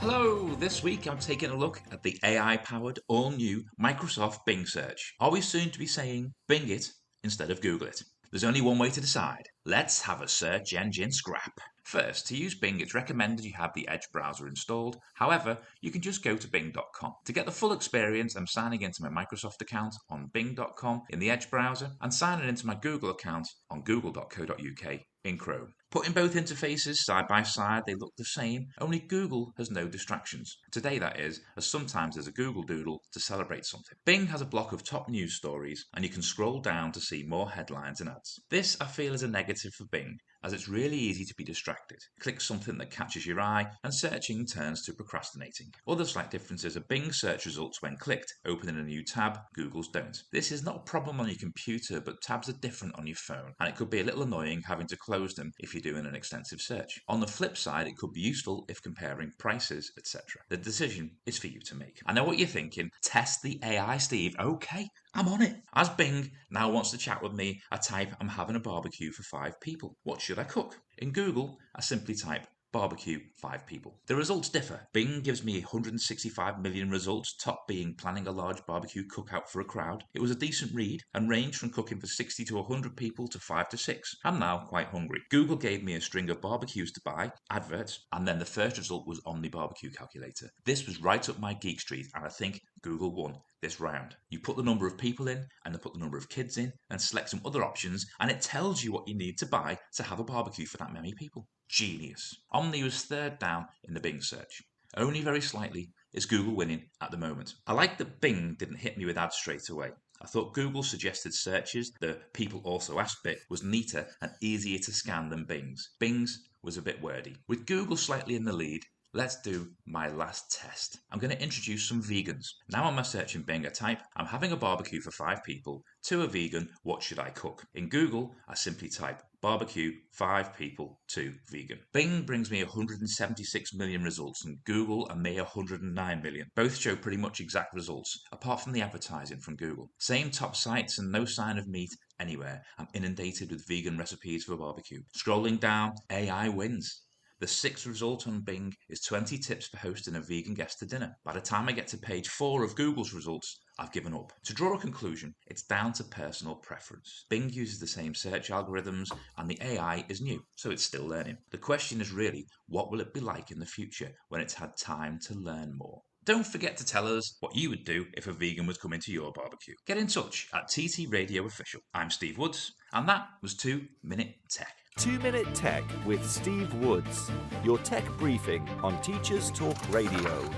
[0.00, 4.66] Hello, this week I'm taking a look at the AI powered all new Microsoft Bing
[4.66, 5.14] search.
[5.18, 6.86] Are we soon to be saying Bing it
[7.22, 8.02] instead of Google it?
[8.34, 9.48] There's only one way to decide.
[9.64, 11.60] Let's have a search engine scrap.
[11.84, 14.96] First, to use Bing, it's recommended you have the Edge browser installed.
[15.14, 17.12] However, you can just go to bing.com.
[17.26, 21.30] To get the full experience, I'm signing into my Microsoft account on bing.com in the
[21.30, 25.72] Edge browser and signing into my Google account on google.co.uk in Chrome.
[25.94, 30.58] Putting both interfaces side by side, they look the same, only Google has no distractions.
[30.72, 33.96] Today, that is, as sometimes there's a Google Doodle to celebrate something.
[34.04, 37.22] Bing has a block of top news stories, and you can scroll down to see
[37.22, 38.40] more headlines and ads.
[38.50, 41.98] This, I feel, is a negative for Bing, as it's really easy to be distracted.
[42.20, 45.72] Click something that catches your eye, and searching turns to procrastinating.
[45.88, 49.88] Other slight differences are Bing search results when clicked, open in a new tab, Google's
[49.88, 50.22] don't.
[50.32, 53.54] This is not a problem on your computer, but tabs are different on your phone,
[53.58, 56.14] and it could be a little annoying having to close them if you're doing an
[56.14, 57.00] extensive search.
[57.08, 60.22] On the flip side, it could be useful if comparing prices, etc.
[60.50, 62.00] The decision is for you to make.
[62.06, 62.90] I know what you're thinking.
[63.02, 64.36] Test the AI, Steve.
[64.38, 65.56] Okay, I'm on it.
[65.74, 69.22] As Bing now wants to chat with me, I type, I'm having a barbecue for
[69.22, 69.96] five people.
[70.02, 70.76] What should I cook?
[70.98, 73.94] In Google, I simply type barbecue, 5 people.
[74.08, 74.80] The results differ.
[74.92, 79.64] Bing gives me 165 million results, top being planning a large barbecue cookout for a
[79.64, 80.02] crowd.
[80.12, 83.38] It was a decent read and ranged from cooking for 60 to 100 people to
[83.38, 84.16] 5 to 6.
[84.24, 85.20] I'm now quite hungry.
[85.30, 89.06] Google gave me a string of barbecues to buy, adverts, and then the first result
[89.06, 90.50] was on the Barbecue Calculator.
[90.66, 94.16] This was right up my geek street, and I think Google won this round.
[94.30, 96.72] You put the number of people in and then put the number of kids in
[96.90, 100.02] and select some other options, and it tells you what you need to buy to
[100.02, 101.46] have a barbecue for that many people.
[101.74, 102.36] Genius.
[102.52, 104.62] Omni was third down in the Bing search.
[104.96, 107.56] Only very slightly is Google winning at the moment.
[107.66, 109.90] I like that Bing didn't hit me with ads straight away.
[110.22, 114.92] I thought Google suggested searches, the people also asked bit, was neater and easier to
[114.92, 115.90] scan than Bing's.
[115.98, 117.34] Bing's was a bit wordy.
[117.48, 121.00] With Google slightly in the lead, let's do my last test.
[121.10, 122.46] I'm going to introduce some vegans.
[122.68, 125.82] Now on my search in Bing, I type, I'm having a barbecue for five people,
[126.04, 127.66] to a vegan, what should I cook?
[127.74, 131.78] In Google, I simply type barbecue, five people, two vegan.
[131.92, 136.46] Bing brings me 176 million results and Google a mere 109 million.
[136.56, 139.90] Both show pretty much exact results, apart from the advertising from Google.
[139.98, 142.62] Same top sites and no sign of meat anywhere.
[142.78, 145.02] I'm inundated with vegan recipes for barbecue.
[145.14, 147.03] Scrolling down, AI wins.
[147.44, 151.14] The sixth result on Bing is 20 tips for hosting a vegan guest to dinner.
[151.26, 154.32] By the time I get to page 4 of Google's results, I've given up.
[154.44, 157.26] To draw a conclusion, it's down to personal preference.
[157.28, 161.36] Bing uses the same search algorithms and the AI is new, so it's still learning.
[161.50, 164.78] The question is really, what will it be like in the future when it's had
[164.78, 166.00] time to learn more?
[166.24, 169.12] Don't forget to tell us what you would do if a vegan was coming to
[169.12, 169.74] your barbecue.
[169.86, 171.82] Get in touch at TT Radio Official.
[171.92, 174.74] I'm Steve Woods, and that was 2 Minute Tech.
[174.96, 177.28] Two Minute Tech with Steve Woods,
[177.64, 180.50] your tech briefing on Teachers Talk Radio.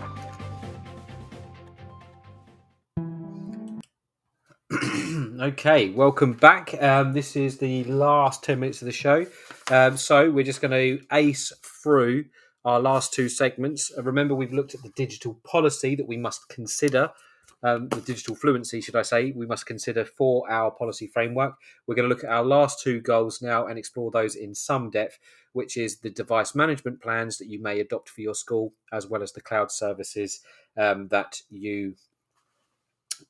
[5.40, 6.80] okay, welcome back.
[6.82, 9.24] Um, this is the last 10 minutes of the show.
[9.70, 11.50] Um, so we're just going to ace
[11.82, 12.26] through
[12.66, 13.90] our last two segments.
[13.96, 17.10] Remember, we've looked at the digital policy that we must consider,
[17.62, 21.55] um, the digital fluency, should I say, we must consider for our policy framework.
[21.86, 24.90] We're going to look at our last two goals now and explore those in some
[24.90, 25.18] depth,
[25.52, 29.23] which is the device management plans that you may adopt for your school, as well
[29.23, 30.40] as the cloud services
[30.77, 31.94] um, that you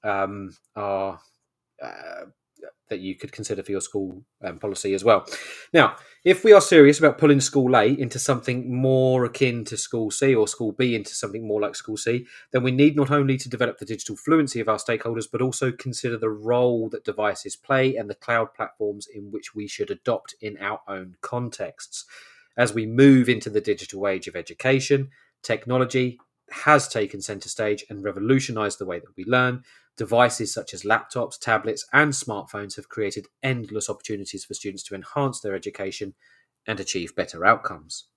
[0.02, 1.20] um, are
[1.82, 2.24] uh,
[2.88, 5.26] that you could consider for your school um, policy as well.
[5.72, 10.10] Now, if we are serious about pulling School A into something more akin to School
[10.10, 13.36] C or School B into something more like School C, then we need not only
[13.38, 17.56] to develop the digital fluency of our stakeholders, but also consider the role that devices
[17.56, 22.04] play and the cloud platforms in which we should adopt in our own contexts.
[22.56, 25.10] As we move into the digital age of education,
[25.42, 26.18] technology
[26.50, 29.62] has taken center stage and revolutionized the way that we learn.
[29.96, 35.40] Devices such as laptops, tablets, and smartphones have created endless opportunities for students to enhance
[35.40, 36.14] their education
[36.66, 38.08] and achieve better outcomes.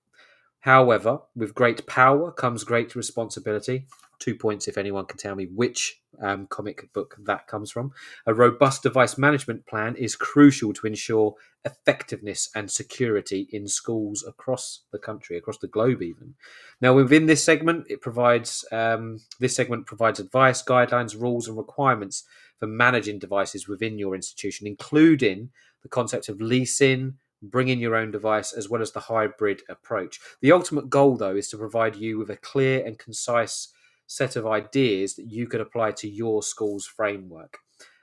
[0.61, 3.87] However, with great power comes great responsibility.
[4.19, 7.91] Two points if anyone can tell me which um, comic book that comes from.
[8.25, 14.81] A robust device management plan is crucial to ensure effectiveness and security in schools across
[14.91, 16.35] the country, across the globe, even.
[16.81, 22.25] Now, within this segment, it provides um, this segment provides advice, guidelines, rules, and requirements
[22.59, 28.11] for managing devices within your institution, including the concept of leasing, bring in your own
[28.11, 30.19] device as well as the hybrid approach.
[30.41, 33.69] The ultimate goal, though, is to provide you with a clear and concise
[34.07, 37.59] set of ideas that you could apply to your school's framework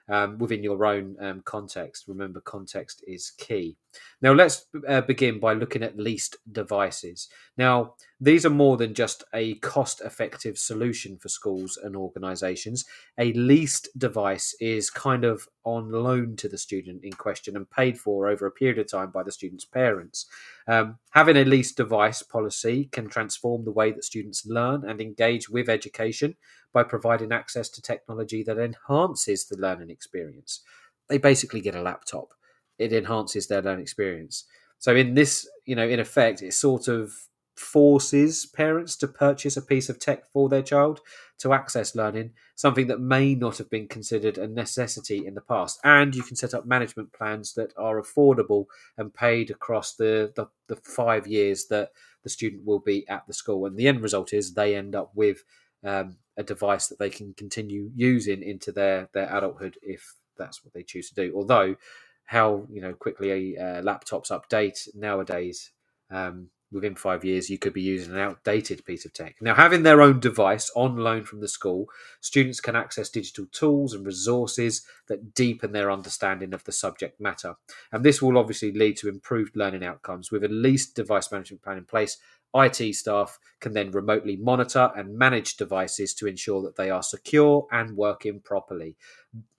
[0.08, 2.04] um, within your own um, context.
[2.08, 3.76] Remember, context is key.
[4.20, 7.28] Now, let's uh, begin by looking at leased devices.
[7.56, 12.84] Now, these are more than just a cost effective solution for schools and organisations.
[13.18, 17.98] A leased device is kind of on loan to the student in question and paid
[17.98, 20.26] for over a period of time by the student's parents.
[20.68, 25.48] Um, having a leased device policy can transform the way that students learn and engage
[25.48, 26.36] with education
[26.76, 30.60] by providing access to technology that enhances the learning experience.
[31.08, 32.34] They basically get a laptop.
[32.78, 34.44] It enhances their learning experience.
[34.78, 37.14] So in this, you know, in effect, it sort of
[37.54, 41.00] forces parents to purchase a piece of tech for their child
[41.38, 45.80] to access learning, something that may not have been considered a necessity in the past.
[45.82, 48.66] And you can set up management plans that are affordable
[48.98, 51.92] and paid across the, the, the five years that
[52.22, 53.64] the student will be at the school.
[53.64, 55.42] And the end result is they end up with
[55.84, 60.74] um, a device that they can continue using into their their adulthood if that's what
[60.74, 61.32] they choose to do.
[61.34, 61.76] Although
[62.24, 65.70] how you know quickly uh, laptops update nowadays.
[66.10, 69.36] Um, within five years, you could be using an outdated piece of tech.
[69.40, 71.86] Now, having their own device on loan from the school,
[72.20, 77.54] students can access digital tools and resources that deepen their understanding of the subject matter.
[77.92, 80.30] And this will obviously lead to improved learning outcomes.
[80.30, 82.18] With a leased device management plan in place,
[82.64, 87.66] IT staff can then remotely monitor and manage devices to ensure that they are secure
[87.70, 88.96] and working properly.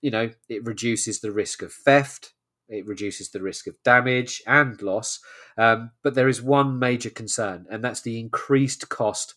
[0.01, 2.33] You know, it reduces the risk of theft,
[2.69, 5.19] it reduces the risk of damage and loss.
[5.57, 9.35] Um, but there is one major concern, and that's the increased cost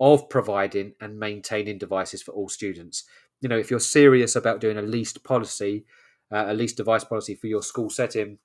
[0.00, 3.04] of providing and maintaining devices for all students.
[3.40, 5.84] You know, if you're serious about doing a leased policy,
[6.32, 8.38] uh, a leased device policy for your school setting,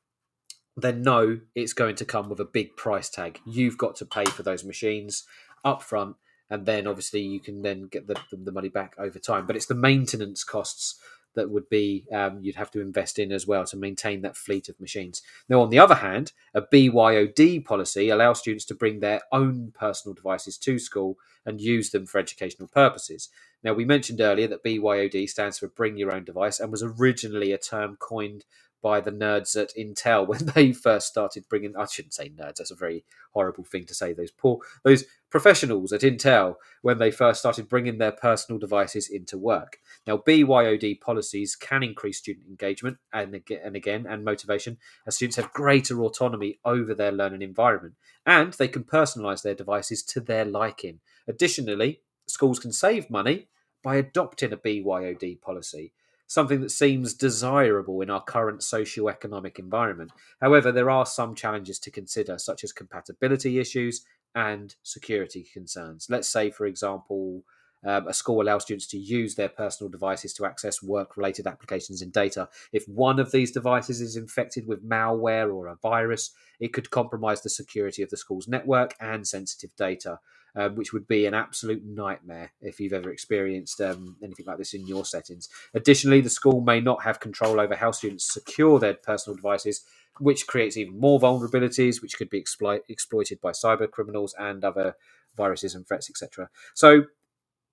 [0.76, 3.39] then no, it's going to come with a big price tag.
[3.45, 5.23] You've got to pay for those machines
[5.64, 6.18] up front,
[6.49, 9.47] and then obviously you can then get the, the money back over time.
[9.47, 10.99] But it's the maintenance costs
[11.35, 14.68] that would be um, you'd have to invest in as well to maintain that fleet
[14.69, 15.22] of machines.
[15.47, 20.15] Now, on the other hand, a BYOD policy allows students to bring their own personal
[20.15, 23.30] devices to school and use them for educational purposes.
[23.64, 27.52] Now, we mentioned earlier that BYOD stands for Bring Your Own Device and was originally
[27.52, 28.45] a term coined
[28.86, 31.76] by the nerds at Intel when they first started bringing.
[31.76, 33.03] I shouldn't say nerds; that's a very
[33.34, 34.14] horrible thing to say.
[34.14, 39.40] Those poor, those professionals at Intel when they first started bringing their personal devices into
[39.40, 39.80] work.
[40.06, 45.38] Now, BYOD policies can increase student engagement and again and again and motivation as students
[45.38, 50.45] have greater autonomy over their learning environment, and they can personalize their devices to their
[50.45, 50.99] liking.
[51.28, 53.48] Additionally, schools can save money
[53.82, 55.91] by adopting a BYOD policy
[56.27, 60.11] something that seems desirable in our current socio-economic environment.
[60.41, 66.07] However, there are some challenges to consider, such as compatibility issues and security concerns.
[66.10, 67.43] Let's say, for example,
[67.84, 72.02] um, a school allows students to use their personal devices to access work related applications
[72.02, 72.49] and data.
[72.72, 77.41] If one of these devices is infected with malware or a virus, it could compromise
[77.41, 80.19] the security of the school's network and sensitive data
[80.56, 84.73] um, which would be an absolute nightmare if you've ever experienced um, anything like this
[84.73, 85.49] in your settings.
[85.73, 89.81] Additionally, the school may not have control over how students secure their personal devices,
[90.19, 94.95] which creates even more vulnerabilities, which could be exploit- exploited by cyber criminals and other
[95.35, 96.49] viruses and threats, etc.
[96.73, 97.03] So,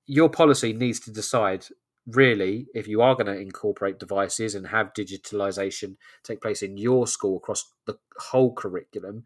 [0.07, 1.67] your policy needs to decide
[2.07, 7.07] really if you are going to incorporate devices and have digitalization take place in your
[7.07, 9.23] school across the whole curriculum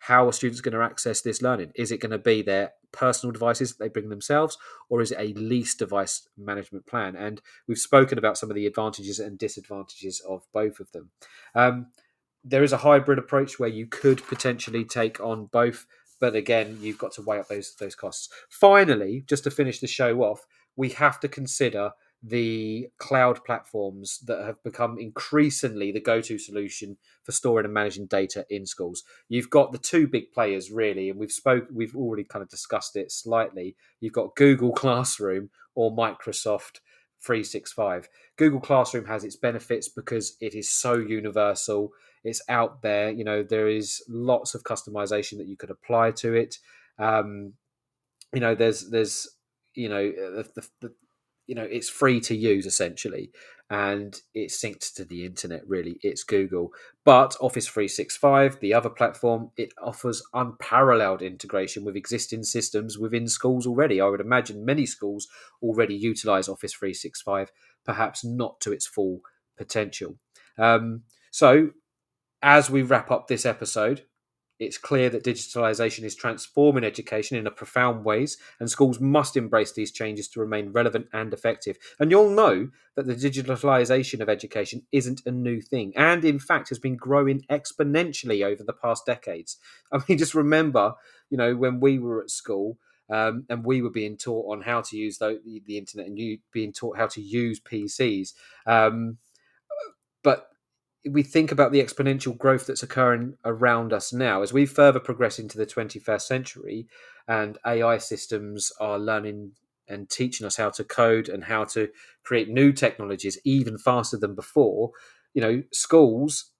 [0.00, 1.72] how are students going to access this learning?
[1.74, 4.56] Is it going to be their personal devices that they bring themselves,
[4.88, 7.14] or is it a lease device management plan?
[7.14, 11.10] And we've spoken about some of the advantages and disadvantages of both of them.
[11.54, 11.88] Um,
[12.42, 15.84] there is a hybrid approach where you could potentially take on both,
[16.20, 18.28] but again, you've got to weigh up those those costs.
[18.48, 21.92] Finally, just to finish the show off, we have to consider
[22.22, 28.44] the cloud platforms that have become increasingly the go-to solution for storing and managing data
[28.50, 29.04] in schools.
[29.28, 32.96] You've got the two big players really, and we've spoke we've already kind of discussed
[32.96, 33.74] it slightly.
[34.00, 36.80] You've got Google Classroom or Microsoft
[37.22, 38.08] 365.
[38.36, 41.92] Google Classroom has its benefits because it is so universal.
[42.24, 46.34] It's out there, you know, there is lots of customization that you could apply to
[46.34, 46.58] it.
[46.98, 47.54] Um,
[48.34, 49.28] you know, there's there's
[49.74, 50.92] you know the, the,
[51.46, 53.30] you know it's free to use essentially
[53.70, 56.70] and it's synced to the internet really it's google.
[57.04, 63.66] But office 365 the other platform it offers unparalleled integration with existing systems within schools
[63.66, 64.00] already.
[64.00, 65.28] I would imagine many schools
[65.62, 67.50] already utilize office 365
[67.84, 69.20] perhaps not to its full
[69.56, 70.16] potential.
[70.58, 71.70] Um, so
[72.42, 74.04] as we wrap up this episode
[74.60, 79.72] it's clear that digitalization is transforming education in a profound ways, and schools must embrace
[79.72, 81.78] these changes to remain relevant and effective.
[81.98, 86.68] And you'll know that the digitalization of education isn't a new thing, and in fact
[86.68, 89.56] has been growing exponentially over the past decades.
[89.92, 90.92] I mean, just remember,
[91.30, 92.78] you know, when we were at school.
[93.12, 96.38] Um, and we were being taught on how to use the, the internet and you
[96.52, 98.34] being taught how to use PCs.
[98.66, 99.18] Um,
[100.22, 100.49] but
[101.08, 105.38] we think about the exponential growth that's occurring around us now as we further progress
[105.38, 106.86] into the 21st century
[107.26, 109.52] and AI systems are learning
[109.88, 111.88] and teaching us how to code and how to
[112.22, 114.90] create new technologies even faster than before
[115.32, 116.52] you know schools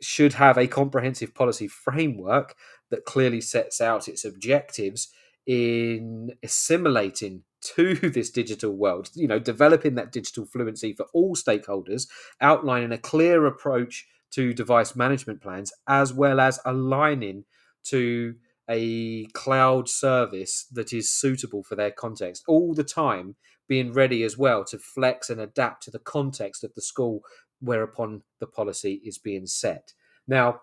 [0.00, 2.54] should have a comprehensive policy framework
[2.90, 5.08] that clearly sets out its objectives
[5.46, 12.08] in assimilating to this digital world, you know, developing that digital fluency for all stakeholders,
[12.40, 17.44] outlining a clear approach to device management plans, as well as aligning
[17.84, 18.34] to
[18.68, 23.36] a cloud service that is suitable for their context all the time,
[23.68, 27.20] being ready as well to flex and adapt to the context of the school
[27.60, 29.92] whereupon the policy is being set.
[30.26, 30.60] Now,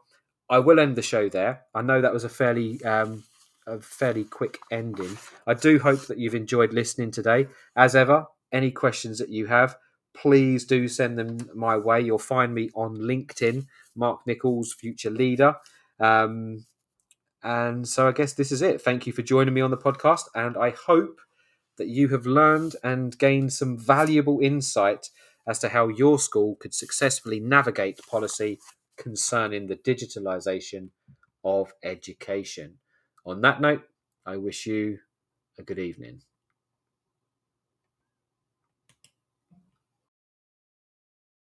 [0.49, 1.61] I will end the show there.
[1.75, 3.23] I know that was a fairly um,
[3.69, 5.17] a fairly quick ending.
[5.47, 7.47] I do hope that you've enjoyed listening today.
[7.75, 9.77] As ever, any questions that you have,
[10.13, 12.01] please do send them my way.
[12.01, 15.55] You'll find me on LinkedIn, Mark Nichols, Future Leader.
[15.99, 16.65] Um,
[17.41, 18.81] And so I guess this is it.
[18.81, 20.25] Thank you for joining me on the podcast.
[20.35, 21.21] And I hope
[21.77, 25.09] that you have learned and gained some valuable insight
[25.47, 28.59] as to how your school could successfully navigate policy
[28.97, 30.89] concerning the digitalisation
[31.43, 32.79] of education.
[33.29, 33.83] On that note,
[34.25, 34.97] I wish you
[35.59, 36.23] a good evening.